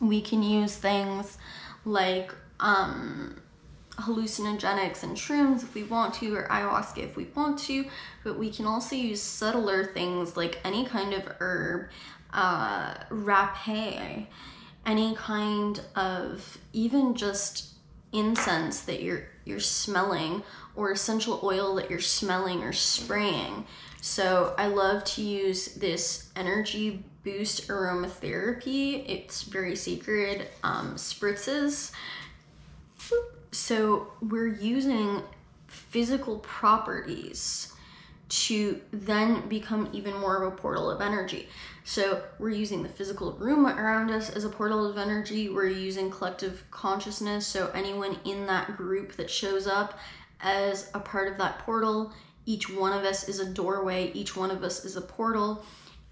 We 0.00 0.22
can 0.22 0.42
use 0.42 0.76
things 0.76 1.36
like 1.84 2.32
um, 2.60 3.36
hallucinogenics 3.98 5.02
and 5.02 5.16
shrooms 5.16 5.62
if 5.62 5.74
we 5.74 5.84
want 5.84 6.14
to, 6.14 6.34
or 6.34 6.48
ayahuasca 6.48 6.98
if 6.98 7.16
we 7.16 7.24
want 7.34 7.58
to, 7.60 7.84
but 8.22 8.38
we 8.38 8.50
can 8.50 8.66
also 8.66 8.96
use 8.96 9.22
subtler 9.22 9.84
things 9.84 10.36
like 10.36 10.58
any 10.64 10.84
kind 10.84 11.12
of 11.12 11.26
herb, 11.40 11.88
uh, 12.32 12.94
rapé 13.10 14.26
any 14.86 15.14
kind 15.14 15.80
of 15.96 16.58
even 16.72 17.14
just 17.14 17.74
incense 18.12 18.82
that 18.82 19.02
you're 19.02 19.28
you're 19.44 19.60
smelling 19.60 20.42
or 20.76 20.92
essential 20.92 21.40
oil 21.42 21.74
that 21.74 21.90
you're 21.90 22.00
smelling 22.00 22.62
or 22.62 22.72
spraying. 22.72 23.66
So 24.00 24.54
I 24.58 24.66
love 24.66 25.04
to 25.04 25.22
use 25.22 25.74
this 25.74 26.30
energy 26.36 27.04
boost 27.22 27.68
aromatherapy. 27.68 29.08
It's 29.08 29.42
very 29.42 29.76
sacred 29.76 30.48
um, 30.62 30.94
spritzes. 30.96 31.92
So 33.54 34.08
we're 34.20 34.48
using 34.48 35.22
physical 35.68 36.38
properties 36.40 37.72
to 38.28 38.80
then 38.90 39.48
become 39.48 39.88
even 39.92 40.14
more 40.18 40.42
of 40.42 40.52
a 40.52 40.56
portal 40.56 40.90
of 40.90 41.00
energy. 41.00 41.48
So 41.84 42.22
we're 42.40 42.50
using 42.50 42.82
the 42.82 42.88
physical 42.88 43.32
room 43.34 43.66
around 43.66 44.10
us 44.10 44.28
as 44.30 44.44
a 44.44 44.48
portal 44.48 44.84
of 44.84 44.98
energy. 44.98 45.50
We're 45.50 45.68
using 45.68 46.10
collective 46.10 46.64
consciousness. 46.72 47.46
So 47.46 47.70
anyone 47.74 48.18
in 48.24 48.46
that 48.46 48.76
group 48.76 49.12
that 49.16 49.30
shows 49.30 49.68
up 49.68 49.98
as 50.40 50.90
a 50.92 50.98
part 50.98 51.30
of 51.30 51.38
that 51.38 51.60
portal, 51.60 52.12
each 52.46 52.68
one 52.68 52.92
of 52.92 53.04
us 53.04 53.28
is 53.28 53.38
a 53.38 53.46
doorway, 53.46 54.10
each 54.14 54.36
one 54.36 54.50
of 54.50 54.64
us 54.64 54.84
is 54.84 54.96
a 54.96 55.00
portal. 55.00 55.64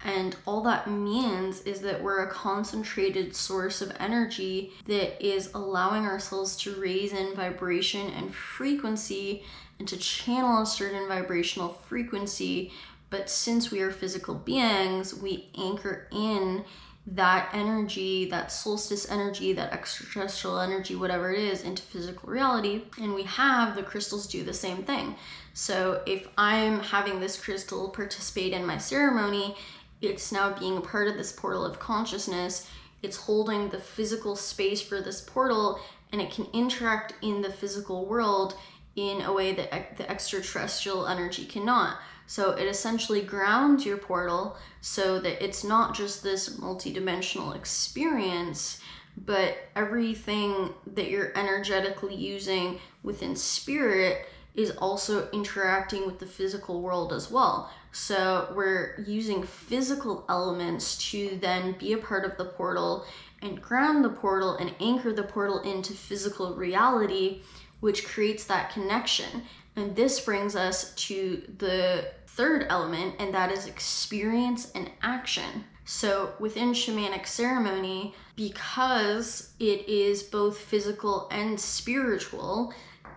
And 0.03 0.35
all 0.45 0.61
that 0.63 0.89
means 0.89 1.61
is 1.61 1.79
that 1.81 2.03
we're 2.03 2.23
a 2.23 2.29
concentrated 2.29 3.35
source 3.35 3.81
of 3.81 3.95
energy 3.99 4.73
that 4.85 5.25
is 5.25 5.49
allowing 5.53 6.05
ourselves 6.05 6.57
to 6.57 6.75
raise 6.75 7.13
in 7.13 7.35
vibration 7.35 8.09
and 8.11 8.33
frequency 8.33 9.43
and 9.79 9.87
to 9.87 9.97
channel 9.97 10.61
a 10.61 10.65
certain 10.65 11.07
vibrational 11.07 11.69
frequency. 11.69 12.71
But 13.09 13.29
since 13.29 13.71
we 13.71 13.79
are 13.81 13.91
physical 13.91 14.35
beings, 14.35 15.13
we 15.13 15.49
anchor 15.57 16.07
in 16.11 16.65
that 17.05 17.49
energy, 17.53 18.29
that 18.29 18.51
solstice 18.51 19.09
energy, 19.09 19.51
that 19.53 19.73
extraterrestrial 19.73 20.59
energy, 20.59 20.95
whatever 20.95 21.31
it 21.31 21.39
is, 21.39 21.63
into 21.63 21.83
physical 21.83 22.29
reality. 22.29 22.83
And 23.01 23.13
we 23.13 23.23
have 23.23 23.75
the 23.75 23.83
crystals 23.83 24.25
do 24.27 24.43
the 24.43 24.53
same 24.53 24.83
thing. 24.83 25.15
So 25.53 26.01
if 26.05 26.27
I'm 26.37 26.79
having 26.79 27.19
this 27.19 27.41
crystal 27.41 27.89
participate 27.89 28.53
in 28.53 28.65
my 28.65 28.77
ceremony, 28.77 29.55
it's 30.03 30.31
now 30.31 30.57
being 30.57 30.77
a 30.77 30.81
part 30.81 31.07
of 31.07 31.15
this 31.15 31.31
portal 31.31 31.65
of 31.65 31.79
consciousness. 31.79 32.67
It's 33.01 33.17
holding 33.17 33.69
the 33.69 33.79
physical 33.79 34.35
space 34.35 34.81
for 34.81 35.01
this 35.01 35.21
portal 35.21 35.79
and 36.11 36.21
it 36.21 36.31
can 36.31 36.47
interact 36.53 37.15
in 37.21 37.41
the 37.41 37.51
physical 37.51 38.05
world 38.05 38.55
in 38.95 39.21
a 39.21 39.33
way 39.33 39.53
that 39.53 39.97
the 39.97 40.09
extraterrestrial 40.09 41.07
energy 41.07 41.45
cannot. 41.45 41.97
So 42.27 42.51
it 42.51 42.67
essentially 42.67 43.21
grounds 43.21 43.85
your 43.85 43.97
portal 43.97 44.57
so 44.81 45.19
that 45.19 45.43
it's 45.43 45.63
not 45.63 45.95
just 45.95 46.23
this 46.23 46.57
multidimensional 46.57 47.55
experience, 47.55 48.79
but 49.25 49.57
everything 49.75 50.73
that 50.93 51.09
you're 51.09 51.37
energetically 51.37 52.15
using 52.15 52.79
within 53.03 53.35
spirit 53.35 54.27
is 54.55 54.71
also 54.71 55.29
interacting 55.31 56.05
with 56.05 56.19
the 56.19 56.25
physical 56.25 56.81
world 56.81 57.11
as 57.11 57.31
well. 57.31 57.71
So 57.91 58.51
we're 58.55 59.03
using 59.05 59.43
physical 59.43 60.25
elements 60.29 60.97
to 61.11 61.37
then 61.41 61.75
be 61.79 61.93
a 61.93 61.97
part 61.97 62.25
of 62.25 62.37
the 62.37 62.45
portal 62.45 63.05
and 63.41 63.61
ground 63.61 64.05
the 64.05 64.09
portal 64.09 64.55
and 64.57 64.73
anchor 64.79 65.11
the 65.11 65.23
portal 65.23 65.59
into 65.61 65.93
physical 65.93 66.55
reality 66.55 67.41
which 67.83 68.07
creates 68.07 68.45
that 68.45 68.71
connection. 68.71 69.43
And 69.75 69.93
this 69.93 70.21
brings 70.21 70.55
us 70.55 70.95
to 71.07 71.43
the 71.57 72.05
third 72.27 72.65
element, 72.69 73.15
and 73.19 73.33
that 73.33 73.51
is 73.51 73.67
experience 73.67 74.71
and 74.73 74.89
action. 75.01 75.65
So, 75.83 76.31
within 76.39 76.71
shamanic 76.71 77.27
ceremony, 77.27 78.15
because 78.37 79.51
it 79.59 79.85
is 79.89 80.23
both 80.23 80.57
physical 80.57 81.27
and 81.29 81.59
spiritual, 81.59 82.73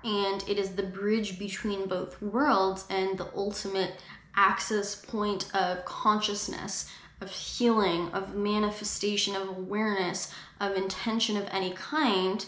and 0.06 0.48
it 0.48 0.56
is 0.56 0.70
the 0.70 0.84
bridge 0.84 1.36
between 1.36 1.88
both 1.88 2.22
worlds 2.22 2.84
and 2.88 3.18
the 3.18 3.28
ultimate 3.34 3.94
access 4.36 4.94
point 4.94 5.52
of 5.52 5.84
consciousness, 5.84 6.88
of 7.20 7.28
healing, 7.28 8.08
of 8.10 8.36
manifestation, 8.36 9.34
of 9.34 9.48
awareness, 9.48 10.32
of 10.60 10.76
intention 10.76 11.36
of 11.36 11.48
any 11.50 11.72
kind, 11.72 12.46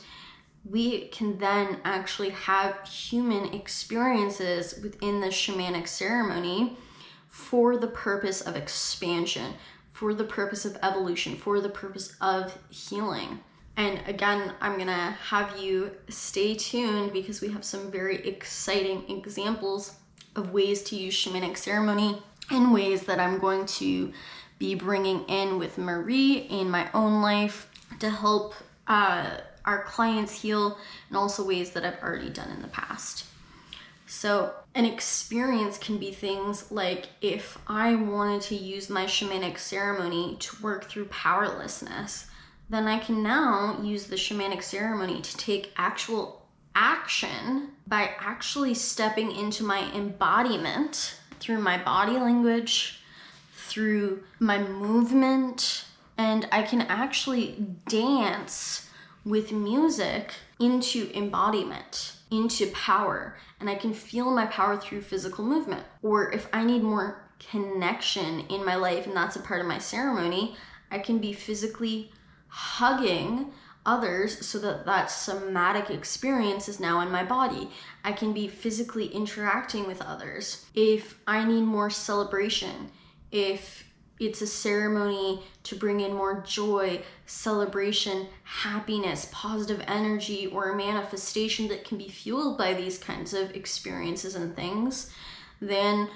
we 0.64 1.09
can 1.09 1.38
then 1.38 1.81
actually 1.85 2.31
have 2.31 2.87
human 2.87 3.53
experiences 3.53 4.79
within 4.81 5.21
the 5.21 5.29
shamanic 5.29 5.88
ceremony 5.88 6.77
for 7.29 7.77
the 7.77 7.88
purpose 7.88 8.40
of 8.40 8.55
expansion, 8.55 9.55
for 9.92 10.14
the 10.14 10.25
purpose 10.25 10.64
of 10.64 10.77
evolution, 10.83 11.35
for 11.37 11.61
the 11.61 11.68
purpose 11.68 12.14
of 12.21 12.57
healing. 12.71 13.40
And 13.79 14.01
again, 14.09 14.53
I'm 14.61 14.77
gonna 14.77 15.12
have 15.23 15.57
you 15.57 15.93
stay 16.09 16.57
tuned 16.57 17.12
because 17.12 17.41
we 17.41 17.49
have 17.53 17.64
some 17.64 17.93
very 17.93 18.17
exciting 18.27 19.09
examples 19.09 19.95
of 20.35 20.53
ways 20.53 20.83
to 20.85 20.97
use 20.97 21.14
shamanic 21.14 21.57
ceremony 21.57 22.21
in 22.51 22.73
ways 22.73 23.05
that 23.05 23.21
I'm 23.21 23.38
going 23.38 23.67
to 23.67 24.12
be 24.59 24.75
bringing 24.75 25.23
in 25.27 25.59
with 25.59 25.79
Marie 25.79 26.38
in 26.51 26.69
my 26.69 26.91
own 26.93 27.23
life 27.23 27.71
to 28.01 28.11
help 28.11 28.55
uh, 28.88 29.38
our 29.64 29.85
clients 29.85 30.43
heal, 30.43 30.77
and 31.09 31.17
also 31.17 31.47
ways 31.47 31.71
that 31.71 31.85
I've 31.85 32.03
already 32.03 32.31
done 32.31 32.51
in 32.51 32.62
the 32.62 32.69
past. 32.69 33.27
So, 34.07 34.55
an 34.75 34.87
experience 34.87 35.79
can 35.79 35.99
be 35.99 36.11
things 36.11 36.73
like 36.73 37.07
if 37.21 37.59
I 37.69 37.95
wanted 37.95 38.41
to 38.43 38.57
use 38.57 38.91
my 38.91 39.05
shamanic 39.05 39.57
ceremony 39.57 40.37
to 40.41 40.62
work 40.62 40.87
through 40.87 41.05
powerlessness, 41.07 42.28
then 42.68 42.87
I 42.87 42.98
can 42.98 43.22
now 43.22 43.81
use 43.83 44.07
the 44.07 44.16
shamanic 44.16 44.62
ceremony 44.62 45.20
to 45.22 45.37
take 45.37 45.72
actual 45.76 46.46
action 46.74 47.70
by 47.87 48.11
actually 48.20 48.74
stepping 48.74 49.33
into 49.33 49.64
my 49.64 49.90
embodiment 49.94 51.18
through 51.40 51.59
my 51.59 51.83
body 51.83 52.12
language, 52.12 53.00
through 53.54 54.22
my 54.38 54.59
movement, 54.59 55.85
and 56.16 56.48
I 56.52 56.62
can 56.62 56.83
actually 56.83 57.66
dance 57.88 58.88
with 59.24 59.52
music 59.52 60.33
into 60.61 61.11
embodiment, 61.14 62.12
into 62.31 62.66
power, 62.72 63.37
and 63.61 63.68
I 63.70 63.74
can 63.74 63.94
feel 63.94 64.31
my 64.31 64.46
power 64.46 64.76
through 64.76 65.02
physical 65.02 65.44
movement. 65.44 65.83
Or 66.02 66.31
if 66.33 66.48
I 66.52 66.64
need 66.64 66.83
more 66.83 67.22
connection 67.50 68.40
in 68.48 68.64
my 68.64 68.74
life, 68.74 69.07
and 69.07 69.16
that's 69.16 69.37
a 69.37 69.40
part 69.40 69.61
of 69.61 69.66
my 69.66 69.78
ceremony, 69.78 70.57
I 70.90 70.98
can 70.98 71.18
be 71.18 71.33
physically 71.33 72.11
hugging 72.48 73.52
others 73.87 74.46
so 74.46 74.58
that 74.58 74.84
that 74.84 75.11
somatic 75.11 75.90
experience 75.90 76.68
is 76.68 76.78
now 76.78 77.00
in 77.00 77.11
my 77.11 77.24
body. 77.24 77.70
I 78.04 78.12
can 78.12 78.32
be 78.32 78.48
physically 78.48 79.06
interacting 79.06 79.87
with 79.87 80.02
others. 80.02 80.66
If 80.74 81.18
I 81.26 81.44
need 81.44 81.62
more 81.62 81.88
celebration, 81.88 82.90
if 83.32 83.84
it's 84.20 84.42
a 84.42 84.46
ceremony 84.46 85.42
to 85.62 85.76
bring 85.76 86.00
in 86.00 86.12
more 86.12 86.42
joy, 86.46 87.02
celebration, 87.26 88.26
happiness, 88.42 89.28
positive 89.32 89.82
energy, 89.87 90.48
or 90.48 90.70
a 90.70 90.76
manifestation 90.76 91.68
that 91.68 91.84
can 91.84 91.98
be 91.98 92.08
fueled 92.08 92.58
by 92.58 92.74
these 92.74 92.98
kinds 92.98 93.32
of 93.32 93.52
experiences 93.52 94.34
and 94.34 94.54
things, 94.56 95.11
then 95.61 96.08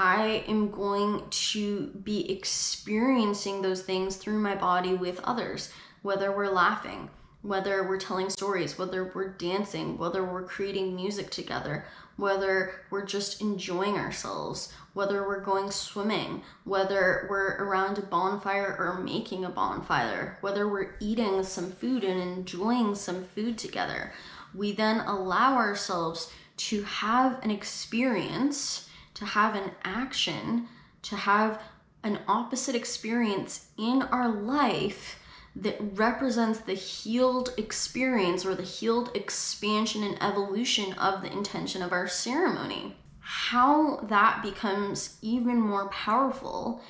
I 0.00 0.44
am 0.46 0.70
going 0.70 1.24
to 1.28 1.88
be 1.88 2.30
experiencing 2.30 3.60
those 3.60 3.82
things 3.82 4.14
through 4.14 4.38
my 4.38 4.54
body 4.54 4.94
with 4.94 5.18
others, 5.24 5.72
whether 6.02 6.30
we're 6.30 6.52
laughing, 6.52 7.10
whether 7.42 7.82
we're 7.82 7.98
telling 7.98 8.30
stories, 8.30 8.78
whether 8.78 9.10
we're 9.12 9.30
dancing, 9.30 9.98
whether 9.98 10.24
we're 10.24 10.44
creating 10.44 10.94
music 10.94 11.30
together, 11.30 11.84
whether 12.16 12.74
we're 12.90 13.04
just 13.04 13.40
enjoying 13.40 13.96
ourselves, 13.96 14.72
whether 14.94 15.26
we're 15.26 15.40
going 15.40 15.68
swimming, 15.68 16.42
whether 16.62 17.26
we're 17.28 17.56
around 17.56 17.98
a 17.98 18.02
bonfire 18.02 18.76
or 18.78 19.02
making 19.02 19.44
a 19.44 19.50
bonfire, 19.50 20.38
whether 20.42 20.68
we're 20.68 20.94
eating 21.00 21.42
some 21.42 21.72
food 21.72 22.04
and 22.04 22.20
enjoying 22.20 22.94
some 22.94 23.24
food 23.24 23.58
together. 23.58 24.12
We 24.54 24.70
then 24.70 25.00
allow 25.00 25.56
ourselves 25.56 26.32
to 26.58 26.84
have 26.84 27.42
an 27.42 27.50
experience, 27.50 28.87
to 29.18 29.26
have 29.26 29.54
an 29.54 29.72
action, 29.84 30.68
to 31.02 31.16
have 31.16 31.60
an 32.04 32.20
opposite 32.28 32.74
experience 32.74 33.66
in 33.76 34.02
our 34.02 34.28
life 34.28 35.18
that 35.56 35.76
represents 35.94 36.60
the 36.60 36.74
healed 36.74 37.52
experience 37.56 38.46
or 38.46 38.54
the 38.54 38.62
healed 38.62 39.10
expansion 39.14 40.04
and 40.04 40.16
evolution 40.22 40.92
of 40.94 41.22
the 41.22 41.32
intention 41.32 41.82
of 41.82 41.92
our 41.92 42.06
ceremony. 42.06 42.96
How 43.18 43.96
that 44.04 44.40
becomes 44.42 45.18
even 45.20 45.60
more 45.60 45.88
powerful 45.88 46.80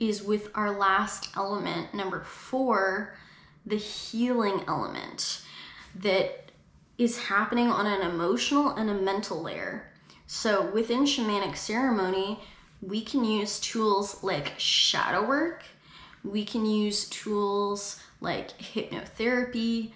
is 0.00 0.22
with 0.22 0.50
our 0.54 0.76
last 0.76 1.28
element, 1.36 1.94
number 1.94 2.22
four, 2.22 3.16
the 3.64 3.76
healing 3.76 4.62
element 4.66 5.42
that 5.94 6.50
is 6.98 7.18
happening 7.18 7.68
on 7.68 7.86
an 7.86 8.02
emotional 8.10 8.70
and 8.70 8.90
a 8.90 8.94
mental 8.94 9.40
layer. 9.40 9.92
So 10.26 10.70
within 10.70 11.04
shamanic 11.04 11.56
ceremony, 11.56 12.40
we 12.82 13.02
can 13.02 13.24
use 13.24 13.60
tools 13.60 14.22
like 14.22 14.54
shadow 14.58 15.26
work, 15.26 15.62
we 16.24 16.44
can 16.44 16.66
use 16.66 17.08
tools 17.08 18.00
like 18.20 18.58
hypnotherapy. 18.58 19.92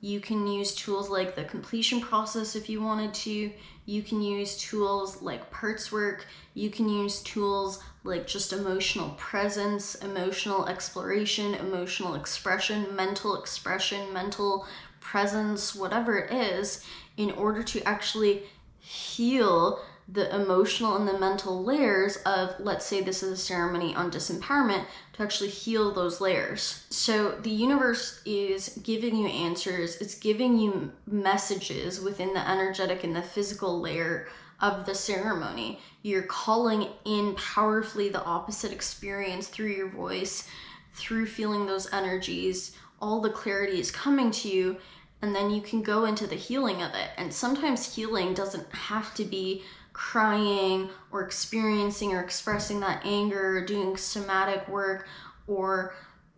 You 0.00 0.20
can 0.20 0.46
use 0.48 0.74
tools 0.74 1.08
like 1.08 1.36
the 1.36 1.44
completion 1.44 2.00
process 2.00 2.56
if 2.56 2.68
you 2.68 2.82
wanted 2.82 3.14
to. 3.14 3.52
You 3.86 4.02
can 4.02 4.20
use 4.20 4.58
tools 4.58 5.22
like 5.22 5.50
parts 5.50 5.92
work. 5.92 6.26
You 6.54 6.70
can 6.70 6.88
use 6.88 7.22
tools 7.22 7.78
like 8.02 8.26
just 8.26 8.52
emotional 8.52 9.10
presence, 9.10 9.94
emotional 9.94 10.66
exploration, 10.66 11.54
emotional 11.54 12.16
expression, 12.16 12.94
mental 12.96 13.40
expression, 13.40 14.12
mental 14.12 14.66
presence, 14.98 15.74
whatever 15.74 16.18
it 16.18 16.32
is, 16.32 16.84
in 17.16 17.30
order 17.30 17.62
to 17.62 17.82
actually 17.84 18.42
heal 18.82 19.80
the 20.08 20.34
emotional 20.34 20.96
and 20.96 21.06
the 21.06 21.18
mental 21.18 21.62
layers 21.64 22.16
of, 22.26 22.54
let's 22.58 22.84
say 22.84 23.00
this 23.00 23.22
is 23.22 23.32
a 23.32 23.36
ceremony 23.36 23.94
on 23.94 24.10
disempowerment, 24.10 24.84
to 25.12 25.22
actually 25.22 25.48
heal 25.48 25.92
those 25.92 26.20
layers. 26.20 26.84
So 26.90 27.30
the 27.30 27.50
universe 27.50 28.20
is 28.26 28.80
giving 28.82 29.16
you 29.16 29.28
answers, 29.28 29.96
it's 29.96 30.16
giving 30.16 30.58
you 30.58 30.92
messages 31.06 32.00
within 32.00 32.34
the 32.34 32.46
energetic 32.50 33.04
and 33.04 33.14
the 33.14 33.22
physical 33.22 33.80
layer 33.80 34.26
of 34.60 34.84
the 34.84 34.94
ceremony. 34.94 35.80
You're 36.02 36.22
calling 36.22 36.88
in 37.04 37.34
powerfully 37.36 38.08
the 38.08 38.24
opposite 38.24 38.72
experience 38.72 39.46
through 39.46 39.70
your 39.70 39.88
voice, 39.88 40.48
through 40.94 41.26
feeling 41.26 41.64
those 41.64 41.92
energies. 41.92 42.76
All 43.00 43.20
the 43.20 43.30
clarity 43.30 43.80
is 43.80 43.90
coming 43.90 44.30
to 44.32 44.48
you, 44.48 44.76
and 45.22 45.34
then 45.34 45.50
you 45.50 45.62
can 45.62 45.82
go 45.82 46.04
into 46.04 46.26
the 46.26 46.34
healing 46.34 46.82
of 46.82 46.92
it. 46.94 47.10
And 47.16 47.32
sometimes 47.32 47.94
healing 47.94 48.34
doesn't 48.34 48.70
have 48.72 49.14
to 49.14 49.24
be 49.24 49.62
crying 49.92 50.90
or 51.12 51.22
experiencing 51.22 52.12
or 52.12 52.20
expressing 52.20 52.80
that 52.80 53.02
anger 53.04 53.58
or 53.58 53.64
doing 53.64 53.96
somatic 53.96 54.66
work 54.68 55.06
or 55.46 55.94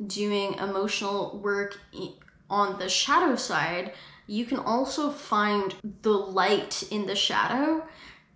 doing 0.07 0.55
emotional 0.55 1.41
work 1.43 1.79
on 2.51 2.79
the 2.79 2.89
shadow 2.89 3.37
side, 3.37 3.95
you 4.27 4.45
can 4.45 4.59
also 4.59 5.11
find 5.11 5.75
the 6.03 6.11
light 6.11 6.83
in 6.91 7.07
the 7.07 7.15
shadow 7.15 7.87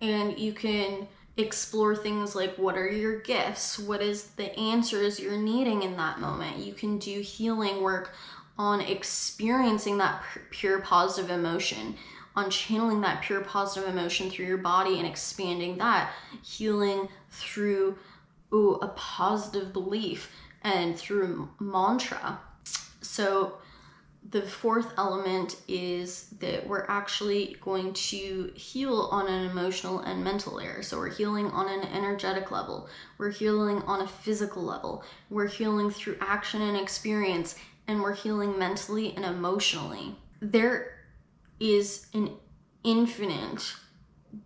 and 0.01 0.39
you 0.39 0.53
can 0.53 1.07
explore 1.37 1.95
things 1.95 2.35
like 2.35 2.55
what 2.57 2.77
are 2.77 2.89
your 2.89 3.19
gifts? 3.21 3.79
What 3.79 4.01
is 4.01 4.23
the 4.31 4.53
answers 4.57 5.19
you're 5.19 5.37
needing 5.37 5.83
in 5.83 5.95
that 5.97 6.19
moment? 6.19 6.57
You 6.57 6.73
can 6.73 6.97
do 6.97 7.21
healing 7.21 7.81
work 7.81 8.13
on 8.59 8.81
experiencing 8.81 9.97
that 9.97 10.21
pure 10.51 10.81
positive 10.81 11.31
emotion 11.31 11.95
on 12.35 12.49
channeling 12.49 13.01
that 13.01 13.21
pure 13.21 13.41
positive 13.41 13.89
emotion 13.89 14.29
through 14.29 14.45
your 14.45 14.57
body 14.57 14.97
and 14.97 15.07
expanding 15.07 15.77
that, 15.77 16.11
healing 16.43 17.07
through 17.31 17.97
ooh, 18.53 18.75
a 18.75 18.87
positive 18.89 19.73
belief 19.73 20.31
and 20.63 20.97
through 20.97 21.49
mantra. 21.59 22.39
So, 23.01 23.57
the 24.31 24.41
fourth 24.41 24.91
element 24.97 25.55
is 25.67 26.29
that 26.39 26.67
we're 26.67 26.85
actually 26.87 27.55
going 27.61 27.93
to 27.93 28.51
heal 28.53 29.07
on 29.11 29.27
an 29.27 29.49
emotional 29.49 29.99
and 29.99 30.23
mental 30.23 30.55
layer. 30.55 30.83
So, 30.83 30.97
we're 30.97 31.09
healing 31.09 31.47
on 31.47 31.67
an 31.67 31.87
energetic 31.87 32.51
level, 32.51 32.87
we're 33.17 33.31
healing 33.31 33.81
on 33.83 34.01
a 34.01 34.07
physical 34.07 34.63
level, 34.63 35.03
we're 35.29 35.47
healing 35.47 35.89
through 35.89 36.17
action 36.21 36.61
and 36.61 36.77
experience, 36.77 37.55
and 37.89 38.03
we're 38.03 38.13
healing 38.13 38.57
mentally 38.57 39.15
and 39.15 39.25
emotionally. 39.25 40.15
There 40.41 40.91
is 41.59 42.05
an 42.13 42.29
infinite 42.83 43.73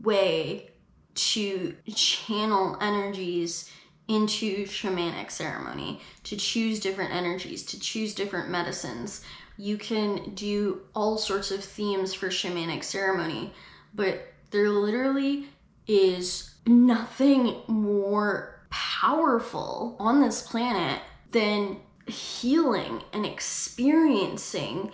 way 0.01 0.71
to 1.13 1.75
channel 1.93 2.77
energies 2.79 3.69
into 4.08 4.63
shamanic 4.63 5.29
ceremony, 5.29 5.99
to 6.23 6.38
choose 6.38 6.79
different 6.79 7.13
energies, 7.13 7.63
to 7.63 7.79
choose 7.79 8.15
different 8.15 8.49
medicines. 8.49 9.23
You 9.58 9.77
can 9.77 10.34
do 10.34 10.82
all 10.95 11.17
sorts 11.17 11.51
of 11.51 11.63
themes 11.63 12.13
for 12.13 12.29
shamanic 12.29 12.84
ceremony, 12.84 13.53
but 13.93 14.34
there 14.51 14.69
literally 14.69 15.49
is 15.86 16.56
nothing 16.65 17.58
more 17.67 18.62
powerful 18.69 19.97
on 19.99 20.21
this 20.21 20.41
planet 20.41 21.01
than 21.32 21.77
healing 22.07 23.01
and 23.13 23.25
experiencing 23.25 24.91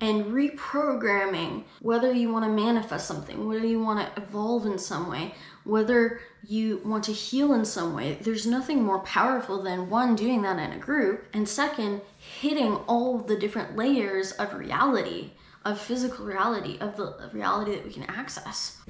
and 0.00 0.26
reprogramming 0.26 1.62
whether 1.80 2.12
you 2.12 2.32
want 2.32 2.44
to 2.44 2.50
manifest 2.50 3.06
something, 3.06 3.46
whether 3.46 3.64
you 3.64 3.80
want 3.80 4.00
to 4.00 4.22
evolve 4.22 4.66
in 4.66 4.76
some 4.76 5.08
way, 5.08 5.32
whether 5.62 6.20
you 6.44 6.80
want 6.84 7.04
to 7.04 7.12
heal 7.12 7.54
in 7.54 7.64
some 7.64 7.94
way. 7.94 8.18
There's 8.20 8.44
nothing 8.44 8.82
more 8.82 8.98
powerful 9.00 9.62
than 9.62 9.88
one, 9.88 10.16
doing 10.16 10.42
that 10.42 10.58
in 10.58 10.72
a 10.76 10.78
group, 10.78 11.28
and 11.32 11.48
second, 11.48 12.00
hitting 12.18 12.74
all 12.88 13.18
the 13.18 13.36
different 13.36 13.76
layers 13.76 14.32
of 14.32 14.54
reality, 14.54 15.30
of 15.64 15.80
physical 15.80 16.24
reality, 16.24 16.78
of 16.80 16.96
the 16.96 17.30
reality 17.32 17.76
that 17.76 17.84
we 17.84 17.92
can 17.92 18.02
access. 18.04 18.80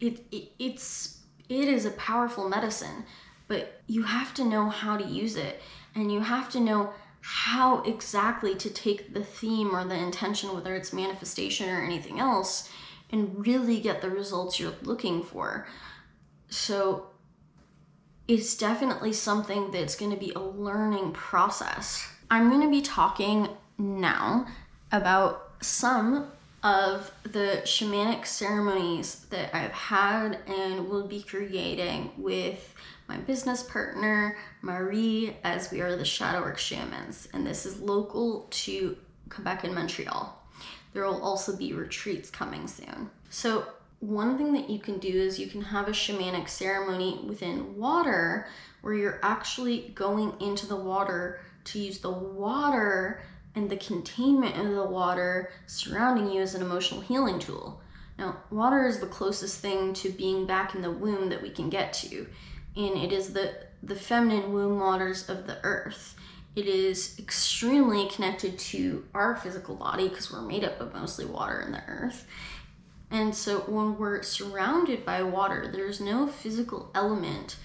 It, 0.00 0.26
it, 0.30 0.52
it's, 0.58 1.20
it 1.48 1.66
is 1.66 1.86
a 1.86 1.92
powerful 1.92 2.46
medicine, 2.50 3.06
but 3.48 3.80
you 3.86 4.02
have 4.02 4.34
to 4.34 4.44
know 4.44 4.68
how 4.68 4.98
to 4.98 5.04
use 5.04 5.36
it, 5.36 5.62
and 5.94 6.12
you 6.12 6.20
have 6.20 6.50
to 6.50 6.60
know 6.60 6.92
how 7.22 7.82
exactly 7.82 8.54
to 8.56 8.68
take 8.68 9.14
the 9.14 9.24
theme 9.24 9.74
or 9.74 9.84
the 9.84 9.96
intention, 9.96 10.52
whether 10.52 10.74
it's 10.74 10.92
manifestation 10.92 11.70
or 11.70 11.80
anything 11.82 12.18
else, 12.18 12.68
and 13.10 13.46
really 13.46 13.80
get 13.80 14.02
the 14.02 14.10
results 14.10 14.58
you're 14.58 14.74
looking 14.82 15.22
for. 15.22 15.66
So 16.48 17.06
it's 18.26 18.56
definitely 18.56 19.12
something 19.12 19.70
that's 19.70 19.94
going 19.94 20.10
to 20.10 20.16
be 20.16 20.32
a 20.32 20.40
learning 20.40 21.12
process. 21.12 22.06
I'm 22.30 22.50
going 22.50 22.62
to 22.62 22.70
be 22.70 22.82
talking 22.82 23.48
now 23.78 24.46
about 24.90 25.52
some 25.60 26.28
of 26.62 27.10
the 27.24 27.60
shamanic 27.64 28.26
ceremonies 28.26 29.26
that 29.30 29.54
I've 29.54 29.72
had 29.72 30.38
and 30.46 30.88
will 30.88 31.06
be 31.06 31.22
creating 31.22 32.12
with 32.16 32.74
my 33.12 33.18
business 33.18 33.62
partner, 33.62 34.38
Marie, 34.62 35.36
as 35.44 35.70
we 35.70 35.82
are 35.82 35.96
the 35.96 36.02
Shadowwork 36.02 36.56
Shamans, 36.56 37.28
and 37.34 37.46
this 37.46 37.66
is 37.66 37.78
local 37.78 38.46
to 38.50 38.96
Quebec 39.28 39.64
and 39.64 39.74
Montreal. 39.74 40.42
There 40.94 41.04
will 41.04 41.22
also 41.22 41.54
be 41.54 41.74
retreats 41.74 42.30
coming 42.30 42.66
soon. 42.66 43.10
So, 43.28 43.66
one 44.00 44.38
thing 44.38 44.54
that 44.54 44.70
you 44.70 44.78
can 44.78 44.98
do 44.98 45.08
is 45.10 45.38
you 45.38 45.46
can 45.46 45.60
have 45.60 45.88
a 45.88 45.92
shamanic 45.92 46.48
ceremony 46.48 47.20
within 47.26 47.76
water 47.76 48.48
where 48.80 48.94
you're 48.94 49.20
actually 49.22 49.92
going 49.94 50.32
into 50.40 50.66
the 50.66 50.74
water 50.74 51.40
to 51.64 51.78
use 51.78 51.98
the 51.98 52.10
water 52.10 53.22
and 53.54 53.68
the 53.68 53.76
containment 53.76 54.56
of 54.56 54.74
the 54.74 54.86
water 54.86 55.50
surrounding 55.66 56.32
you 56.32 56.40
as 56.40 56.54
an 56.54 56.62
emotional 56.62 57.02
healing 57.02 57.38
tool. 57.38 57.82
Now, 58.18 58.38
water 58.50 58.86
is 58.86 59.00
the 59.00 59.06
closest 59.06 59.60
thing 59.60 59.92
to 59.94 60.08
being 60.08 60.46
back 60.46 60.74
in 60.74 60.80
the 60.80 60.90
womb 60.90 61.28
that 61.28 61.42
we 61.42 61.50
can 61.50 61.68
get 61.68 61.92
to 61.94 62.26
and 62.76 62.96
it 62.96 63.12
is 63.12 63.32
the, 63.32 63.54
the 63.82 63.94
feminine 63.94 64.52
womb 64.52 64.80
waters 64.80 65.28
of 65.28 65.46
the 65.46 65.58
earth. 65.62 66.14
It 66.54 66.66
is 66.66 67.18
extremely 67.18 68.08
connected 68.08 68.58
to 68.58 69.04
our 69.14 69.36
physical 69.36 69.74
body 69.74 70.08
because 70.08 70.30
we're 70.30 70.42
made 70.42 70.64
up 70.64 70.80
of 70.80 70.94
mostly 70.94 71.24
water 71.24 71.60
in 71.62 71.72
the 71.72 71.82
earth. 71.88 72.26
And 73.10 73.34
so 73.34 73.60
when 73.60 73.98
we're 73.98 74.22
surrounded 74.22 75.04
by 75.04 75.22
water, 75.22 75.70
there's 75.70 76.00
no 76.00 76.26
physical 76.26 76.90
element 76.94 77.56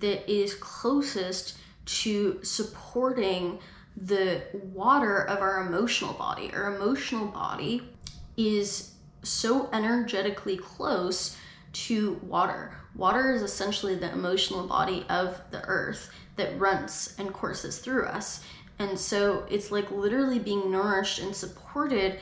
that 0.00 0.30
is 0.30 0.54
closest 0.54 1.58
to 1.86 2.38
supporting 2.42 3.58
the 3.96 4.42
water 4.52 5.22
of 5.26 5.40
our 5.40 5.66
emotional 5.66 6.12
body. 6.14 6.50
Our 6.52 6.74
emotional 6.74 7.26
body 7.26 7.88
is 8.36 8.92
so 9.22 9.70
energetically 9.72 10.56
close 10.56 11.36
to 11.72 12.20
water. 12.22 12.76
Water 12.96 13.32
is 13.32 13.42
essentially 13.42 13.96
the 13.96 14.12
emotional 14.12 14.66
body 14.66 15.04
of 15.08 15.40
the 15.50 15.62
earth 15.64 16.10
that 16.36 16.58
runs 16.58 17.14
and 17.18 17.32
courses 17.32 17.78
through 17.78 18.04
us. 18.06 18.44
And 18.78 18.98
so 18.98 19.46
it's 19.50 19.70
like 19.70 19.90
literally 19.90 20.38
being 20.38 20.70
nourished 20.70 21.20
and 21.20 21.34
supported 21.34 22.18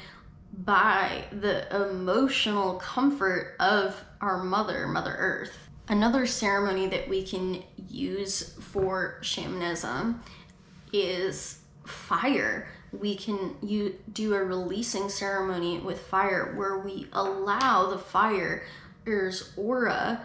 by 0.65 1.25
the 1.33 1.75
emotional 1.75 2.75
comfort 2.75 3.57
of 3.59 4.03
our 4.21 4.43
mother, 4.43 4.87
Mother 4.87 5.15
Earth. 5.19 5.57
Another 5.89 6.27
ceremony 6.27 6.87
that 6.89 7.09
we 7.09 7.23
can 7.23 7.63
use 7.89 8.55
for 8.61 9.19
shamanism 9.23 10.23
is 10.93 11.61
fire. 11.87 12.69
We 12.93 13.17
can 13.17 13.57
you 13.63 13.99
do 14.13 14.35
a 14.35 14.45
releasing 14.45 15.09
ceremony 15.09 15.79
with 15.79 16.01
fire 16.01 16.53
where 16.57 16.79
we 16.79 17.09
allow 17.13 17.91
the 17.91 17.99
fire's 17.99 19.53
aura 19.57 20.21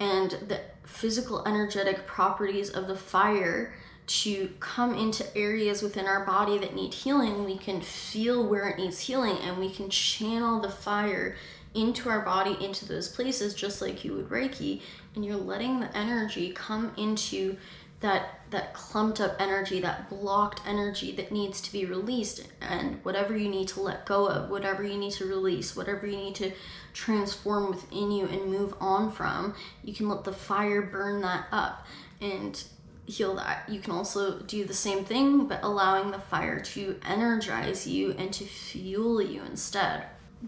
and 0.00 0.30
the 0.48 0.60
physical 0.84 1.46
energetic 1.46 2.06
properties 2.06 2.70
of 2.70 2.88
the 2.88 2.96
fire 2.96 3.72
to 4.06 4.50
come 4.58 4.94
into 4.94 5.24
areas 5.36 5.82
within 5.82 6.06
our 6.06 6.24
body 6.24 6.58
that 6.58 6.74
need 6.74 6.92
healing, 6.92 7.44
we 7.44 7.56
can 7.56 7.80
feel 7.80 8.44
where 8.48 8.68
it 8.68 8.78
needs 8.78 8.98
healing 8.98 9.36
and 9.42 9.56
we 9.58 9.70
can 9.70 9.88
channel 9.88 10.60
the 10.60 10.68
fire 10.68 11.36
into 11.74 12.08
our 12.08 12.20
body 12.20 12.56
into 12.64 12.84
those 12.84 13.08
places 13.08 13.54
just 13.54 13.80
like 13.80 14.04
you 14.04 14.12
would 14.12 14.28
reiki 14.28 14.80
and 15.14 15.24
you're 15.24 15.36
letting 15.36 15.78
the 15.78 15.96
energy 15.96 16.50
come 16.50 16.92
into 16.96 17.56
that 18.00 18.40
that 18.50 18.74
clumped 18.74 19.20
up 19.20 19.36
energy 19.38 19.80
that 19.80 20.08
blocked 20.08 20.60
energy 20.66 21.12
that 21.12 21.30
needs 21.30 21.60
to 21.60 21.70
be 21.72 21.84
released 21.84 22.46
and 22.60 22.98
whatever 23.04 23.36
you 23.36 23.48
need 23.48 23.68
to 23.68 23.80
let 23.80 24.06
go 24.06 24.26
of 24.26 24.50
whatever 24.50 24.82
you 24.82 24.96
need 24.96 25.12
to 25.12 25.26
release 25.26 25.76
whatever 25.76 26.06
you 26.06 26.16
need 26.16 26.34
to 26.34 26.50
transform 26.94 27.70
within 27.70 28.10
you 28.10 28.26
and 28.26 28.46
move 28.46 28.74
on 28.80 29.12
from 29.12 29.54
you 29.84 29.94
can 29.94 30.08
let 30.08 30.24
the 30.24 30.32
fire 30.32 30.82
burn 30.82 31.20
that 31.20 31.46
up 31.52 31.86
and 32.20 32.64
heal 33.10 33.34
that. 33.34 33.68
You 33.68 33.80
can 33.80 33.92
also 33.92 34.38
do 34.40 34.64
the 34.64 34.74
same 34.74 35.04
thing, 35.04 35.46
but 35.46 35.60
allowing 35.62 36.10
the 36.10 36.18
fire 36.18 36.60
to 36.60 36.98
energize 37.06 37.86
you 37.86 38.12
and 38.12 38.32
to 38.32 38.44
fuel 38.44 39.20
you 39.20 39.42
instead. 39.42 40.04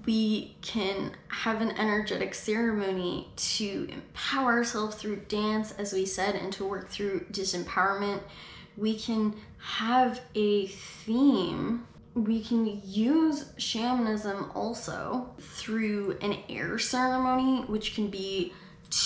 We 0.06 0.56
can 0.62 1.12
have 1.28 1.60
an 1.60 1.72
energetic 1.72 2.34
ceremony 2.34 3.28
to 3.36 3.88
empower 3.90 4.52
ourselves 4.52 4.96
through 4.96 5.16
dance, 5.28 5.72
as 5.72 5.92
we 5.92 6.06
said, 6.06 6.34
and 6.34 6.52
to 6.54 6.64
work 6.64 6.88
through 6.88 7.26
disempowerment. 7.30 8.22
We 8.76 8.98
can 8.98 9.34
have 9.58 10.20
a 10.34 10.66
theme. 10.66 11.86
We 12.14 12.42
can 12.42 12.80
use 12.84 13.52
shamanism 13.58 14.50
also 14.54 15.30
through 15.38 16.18
an 16.22 16.38
air 16.48 16.78
ceremony, 16.78 17.62
which 17.66 17.94
can 17.94 18.08
be 18.08 18.54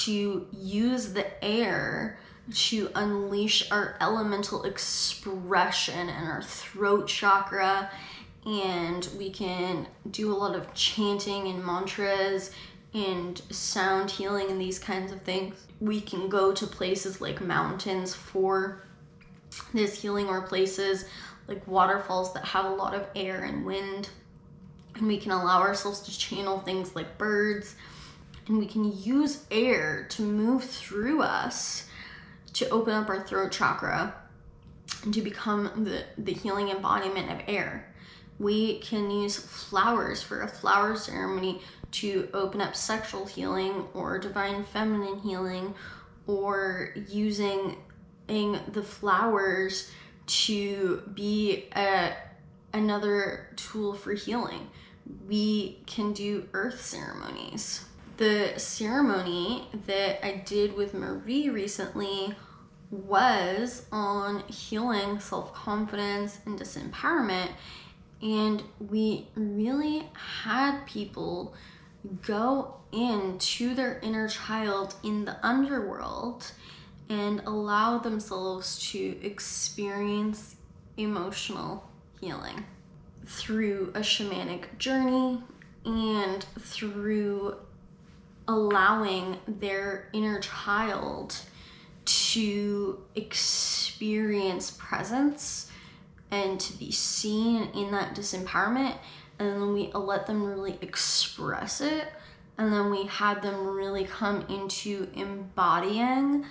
to 0.05 0.47
use 0.53 1.13
the 1.13 1.45
air 1.45 2.19
to 2.55 2.91
unleash 2.95 3.71
our 3.73 3.97
elemental 4.01 4.63
expression 4.63 6.09
and 6.09 6.29
our 6.29 6.43
throat 6.43 7.09
chakra. 7.09 7.91
And 8.47 9.09
we 9.19 9.29
can 9.29 9.89
do 10.11 10.33
a 10.33 10.37
lot 10.37 10.55
of 10.55 10.73
chanting 10.73 11.49
and 11.49 11.65
mantras 11.65 12.53
and 12.95 13.39
sound 13.51 14.11
healing 14.11 14.51
and 14.51 14.61
these 14.61 14.79
kinds 14.79 15.11
of 15.11 15.21
things. 15.23 15.67
We 15.81 16.01
can 16.01 16.29
go 16.29 16.53
to 16.53 16.67
places 16.67 17.21
like 17.21 17.41
mountains 17.41 18.15
for 18.15 18.85
this 19.75 20.01
healing 20.01 20.29
or 20.29 20.43
places 20.43 21.07
like 21.49 21.67
waterfalls 21.67 22.33
that 22.35 22.45
have 22.45 22.67
a 22.67 22.75
lot 22.75 22.95
of 22.95 23.07
air 23.17 23.45
and 23.45 23.67
wind. 23.67 24.11
And 24.95 25.09
we 25.09 25.19
can 25.19 25.33
allow 25.33 25.61
ourselves 25.61 26.01
to 26.01 26.17
channel 26.17 26.61
things 26.61 26.95
like 26.95 27.19
birds. 27.19 27.75
And 28.47 28.59
we 28.59 28.67
can 28.67 28.97
use 29.03 29.45
air 29.51 30.07
to 30.11 30.23
move 30.23 30.65
through 30.65 31.23
us 31.23 31.89
to 32.55 32.69
open 32.71 32.95
up 32.95 33.09
our 33.09 33.23
throat 33.27 33.53
chakra 33.53 34.15
and 35.03 35.13
to 35.13 35.21
become 35.21 35.85
the, 35.85 36.05
the 36.17 36.33
healing 36.33 36.69
embodiment 36.69 37.31
of 37.31 37.41
air. 37.49 37.93
We 38.39 38.79
can 38.79 39.11
use 39.11 39.37
flowers 39.37 40.23
for 40.23 40.43
a 40.43 40.49
flower 40.49 40.97
ceremony 40.97 41.63
to 41.93 42.29
open 42.35 42.61
up 42.61 42.77
sexual 42.77 43.27
healing 43.27 43.87
or 43.95 44.19
divine 44.19 44.65
feminine 44.65 45.19
healing 45.21 45.75
or 46.27 46.93
using 47.09 47.77
the 48.27 48.83
flowers 48.83 49.91
to 50.27 51.03
be 51.15 51.69
a, 51.75 52.13
another 52.73 53.49
tool 53.57 53.95
for 53.95 54.13
healing. 54.13 54.69
We 55.29 55.79
can 55.87 56.13
do 56.13 56.49
earth 56.53 56.85
ceremonies. 56.85 57.85
The 58.17 58.55
ceremony 58.57 59.69
that 59.87 60.27
I 60.27 60.43
did 60.45 60.75
with 60.75 60.95
Marie 60.95 61.49
recently 61.49 62.35
was 62.91 63.87
on 63.93 64.41
healing 64.49 65.21
self 65.21 65.53
confidence 65.53 66.39
and 66.47 66.59
disempowerment. 66.59 67.51
And 68.23 68.63
we 68.81 69.29
really 69.35 70.09
had 70.15 70.87
people 70.87 71.55
go 72.23 72.77
into 72.93 73.75
their 73.75 73.99
inner 74.03 74.29
child 74.29 74.95
in 75.03 75.25
the 75.25 75.37
underworld 75.47 76.51
and 77.09 77.41
allow 77.47 77.99
themselves 77.99 78.79
to 78.91 79.17
experience 79.23 80.57
emotional 80.97 81.89
healing 82.21 82.65
through 83.27 83.93
a 83.95 84.01
shamanic 84.01 84.79
journey 84.79 85.43
and 85.85 86.45
through 86.59 87.57
allowing 88.49 89.37
their 89.47 90.09
inner 90.13 90.41
child 90.41 91.37
to 92.05 92.99
experience 93.15 94.71
presence 94.79 95.71
and 96.31 96.59
to 96.61 96.73
be 96.79 96.91
seen 96.91 97.71
in 97.75 97.91
that 97.93 98.15
disempowerment 98.15 98.95
and 99.39 99.49
then 99.51 99.73
we 99.73 99.91
let 99.93 100.27
them 100.27 100.45
really 100.45 100.79
express 100.81 101.81
it 101.81 102.09
and 102.59 102.73
then 102.73 102.91
we 102.91 103.05
had 103.05 103.43
them 103.43 103.67
really 103.67 104.05
come 104.05 104.43
into 104.49 105.09
embodying 105.15 106.45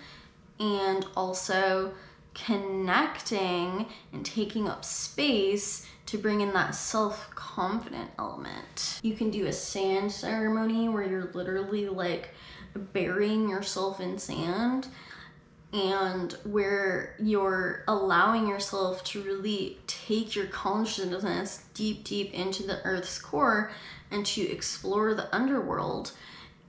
and 0.59 1.05
also 1.15 1.93
connecting 2.33 3.87
and 4.13 4.25
taking 4.25 4.67
up 4.67 4.85
space 4.85 5.87
to 6.05 6.17
bring 6.17 6.41
in 6.41 6.53
that 6.53 6.75
self 6.75 7.29
confident 7.33 8.11
element. 8.19 8.99
You 9.01 9.15
can 9.15 9.31
do 9.31 9.47
a 9.47 9.53
sand 9.53 10.11
ceremony 10.11 10.87
where 10.89 11.03
you're 11.03 11.31
literally 11.33 11.89
like 11.89 12.29
burying 12.75 13.49
yourself 13.49 13.99
in 13.99 14.19
sand 14.19 14.87
and 15.75 16.37
where 16.45 17.15
you're 17.19 17.83
allowing 17.89 18.47
yourself 18.47 19.03
to 19.03 19.21
really 19.21 19.77
take 19.87 20.33
your 20.33 20.45
consciousness 20.45 21.65
deep, 21.73 22.05
deep 22.05 22.33
into 22.33 22.63
the 22.63 22.81
earth's 22.85 23.19
core 23.19 23.71
and 24.09 24.25
to 24.25 24.41
explore 24.41 25.13
the 25.13 25.33
underworld 25.35 26.13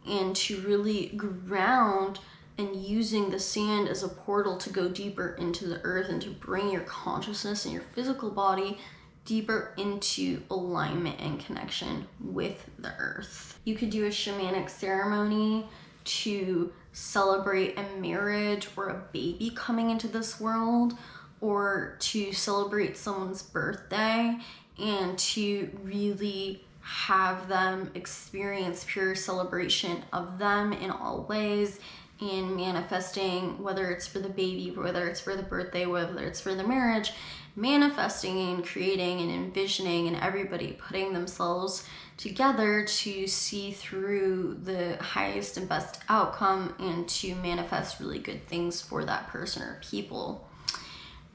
and 0.09 0.35
to 0.35 0.61
really 0.63 1.09
ground 1.11 2.19
and 2.59 2.75
using 2.75 3.31
the 3.31 3.39
sand 3.39 3.89
as 3.89 4.03
a 4.03 4.09
portal 4.09 4.57
to 4.57 4.71
go 4.71 4.89
deeper 4.89 5.37
into 5.39 5.69
the 5.69 5.81
earth 5.85 6.09
and 6.09 6.21
to 6.23 6.31
bring 6.31 6.71
your 6.71 6.83
consciousness 6.83 7.65
and 7.65 7.75
your 7.75 7.85
physical 7.95 8.31
body 8.31 8.77
deeper 9.25 9.73
into 9.77 10.43
alignment 10.51 11.21
and 11.21 11.39
connection 11.39 12.09
with 12.21 12.69
the 12.81 12.93
earth. 12.99 13.61
You 13.65 13.77
could 13.77 13.91
do 13.91 14.07
a 14.07 14.11
shamanic 14.11 14.69
ceremony 14.69 15.67
to 16.05 16.73
celebrate 16.97 17.79
a 17.79 18.01
marriage 18.01 18.69
or 18.75 18.89
a 18.89 19.03
baby 19.13 19.53
coming 19.55 19.91
into 19.91 20.09
this 20.09 20.41
world 20.41 20.95
or 21.43 21.95
to 22.01 22.33
celebrate 22.33 22.97
someone's 22.97 23.43
birthday 23.43 24.35
and 24.79 25.19
to 25.19 25.71
really 25.83 26.65
have 26.81 27.49
them 27.49 27.91
experience 27.95 28.87
pure 28.89 29.15
celebration 29.15 30.03
of 30.15 30.39
them 30.39 30.73
in 30.73 30.91
all 30.91 31.25
ways 31.25 31.81
and 32.23 32.57
manifesting 32.57 33.63
whether 33.63 33.91
it's 33.91 34.07
for 34.07 34.21
the 34.21 34.31
baby 34.31 34.73
whether 34.75 35.07
it's 35.07 35.21
for 35.21 35.37
the 35.37 35.43
birthday 35.43 35.85
whether 35.85 36.25
it's 36.25 36.41
for 36.41 36.55
the 36.55 36.65
marriage 36.65 37.13
manifesting 37.57 38.39
and 38.51 38.65
creating 38.65 39.21
and 39.21 39.31
envisioning 39.31 40.07
and 40.07 40.17
everybody 40.17 40.79
putting 40.79 41.13
themselves 41.13 41.85
together 42.19 42.85
to 42.85 43.27
see 43.27 43.73
through 43.73 44.59
the 44.63 44.97
highest 45.03 45.57
and 45.57 45.69
best 45.69 46.01
outcome 46.09 46.75
and 46.79 47.09
to 47.09 47.35
manifest 47.37 47.99
really 47.99 48.19
good 48.19 48.47
things 48.47 48.81
for 48.81 49.05
that 49.05 49.27
person 49.29 49.63
or 49.63 49.81
people. 49.83 50.47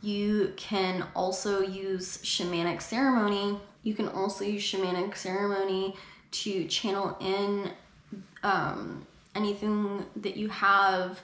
You 0.01 0.53
can 0.57 1.05
also 1.15 1.61
use 1.61 2.17
shamanic 2.19 2.81
ceremony. 2.81 3.59
You 3.83 3.93
can 3.93 4.07
also 4.07 4.43
use 4.43 4.63
shamanic 4.63 5.15
ceremony 5.15 5.95
to 6.31 6.67
channel 6.67 7.17
in 7.19 7.71
um, 8.43 9.05
anything 9.35 10.05
that 10.17 10.37
you 10.37 10.49
have 10.49 11.19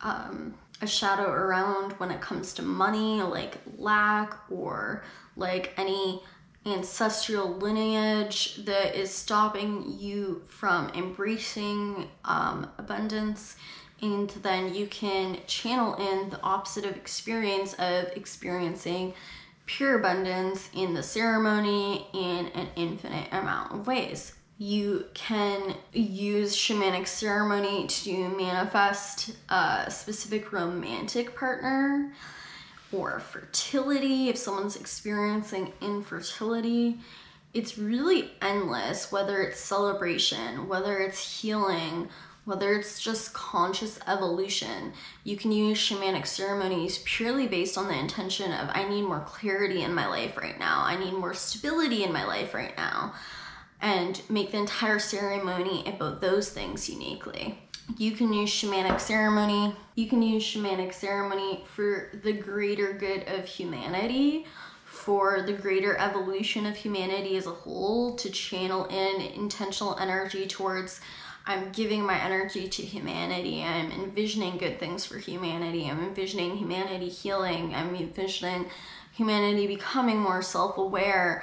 um, 0.00 0.54
a 0.80 0.86
shadow 0.86 1.30
around 1.30 1.92
when 1.92 2.10
it 2.10 2.20
comes 2.20 2.54
to 2.54 2.62
money, 2.62 3.22
like 3.22 3.58
lack 3.76 4.38
or 4.50 5.02
like 5.36 5.72
any 5.76 6.22
ancestral 6.66 7.48
lineage 7.56 8.56
that 8.64 8.94
is 8.94 9.12
stopping 9.12 9.84
you 9.98 10.42
from 10.46 10.90
embracing 10.90 12.08
um, 12.24 12.70
abundance. 12.78 13.56
And 14.00 14.30
then 14.42 14.74
you 14.74 14.86
can 14.86 15.38
channel 15.46 15.94
in 15.94 16.30
the 16.30 16.40
opposite 16.42 16.84
of 16.84 16.96
experience 16.96 17.74
of 17.74 18.06
experiencing 18.16 19.14
pure 19.66 19.98
abundance 19.98 20.70
in 20.72 20.94
the 20.94 21.02
ceremony 21.02 22.06
in 22.14 22.46
an 22.54 22.68
infinite 22.76 23.28
amount 23.32 23.72
of 23.72 23.86
ways. 23.86 24.34
You 24.60 25.06
can 25.14 25.76
use 25.92 26.56
shamanic 26.56 27.06
ceremony 27.06 27.86
to 27.86 28.28
manifest 28.30 29.30
a 29.48 29.88
specific 29.88 30.52
romantic 30.52 31.36
partner 31.36 32.12
or 32.90 33.20
fertility, 33.20 34.28
if 34.28 34.36
someone's 34.36 34.74
experiencing 34.74 35.72
infertility. 35.80 36.98
It's 37.54 37.78
really 37.78 38.32
endless, 38.42 39.12
whether 39.12 39.42
it's 39.42 39.60
celebration, 39.60 40.66
whether 40.66 40.98
it's 40.98 41.40
healing, 41.40 42.08
whether 42.44 42.72
it's 42.72 43.00
just 43.00 43.34
conscious 43.34 44.00
evolution. 44.08 44.92
You 45.22 45.36
can 45.36 45.52
use 45.52 45.78
shamanic 45.78 46.26
ceremonies 46.26 46.98
purely 47.04 47.46
based 47.46 47.78
on 47.78 47.86
the 47.86 47.98
intention 47.98 48.52
of 48.52 48.70
I 48.72 48.88
need 48.88 49.02
more 49.02 49.20
clarity 49.20 49.82
in 49.82 49.94
my 49.94 50.08
life 50.08 50.36
right 50.36 50.58
now, 50.58 50.82
I 50.82 50.96
need 50.96 51.12
more 51.12 51.34
stability 51.34 52.02
in 52.02 52.12
my 52.12 52.24
life 52.24 52.54
right 52.54 52.76
now, 52.76 53.12
and 53.80 54.20
make 54.28 54.50
the 54.50 54.58
entire 54.58 54.98
ceremony 54.98 55.84
about 55.86 56.20
those 56.20 56.50
things 56.50 56.88
uniquely. 56.88 57.58
You 57.96 58.12
can 58.12 58.32
use 58.32 58.50
shamanic 58.50 59.00
ceremony. 59.00 59.74
You 59.94 60.08
can 60.08 60.22
use 60.22 60.44
shamanic 60.44 60.92
ceremony 60.92 61.64
for 61.66 62.10
the 62.22 62.32
greater 62.32 62.92
good 62.92 63.26
of 63.28 63.46
humanity, 63.46 64.46
for 64.84 65.42
the 65.42 65.52
greater 65.52 65.96
evolution 65.96 66.66
of 66.66 66.76
humanity 66.76 67.36
as 67.36 67.46
a 67.46 67.50
whole, 67.50 68.14
to 68.16 68.30
channel 68.30 68.84
in 68.86 69.20
intentional 69.20 69.96
energy 69.98 70.46
towards 70.46 71.00
I'm 71.48 71.72
giving 71.72 72.04
my 72.04 72.22
energy 72.22 72.68
to 72.68 72.82
humanity. 72.82 73.64
I'm 73.64 73.90
envisioning 73.90 74.58
good 74.58 74.78
things 74.78 75.06
for 75.06 75.16
humanity. 75.16 75.88
I'm 75.88 76.04
envisioning 76.04 76.58
humanity 76.58 77.08
healing. 77.08 77.74
I'm 77.74 77.94
envisioning 77.94 78.66
humanity 79.12 79.66
becoming 79.66 80.18
more 80.18 80.42
self 80.42 80.76
aware 80.76 81.42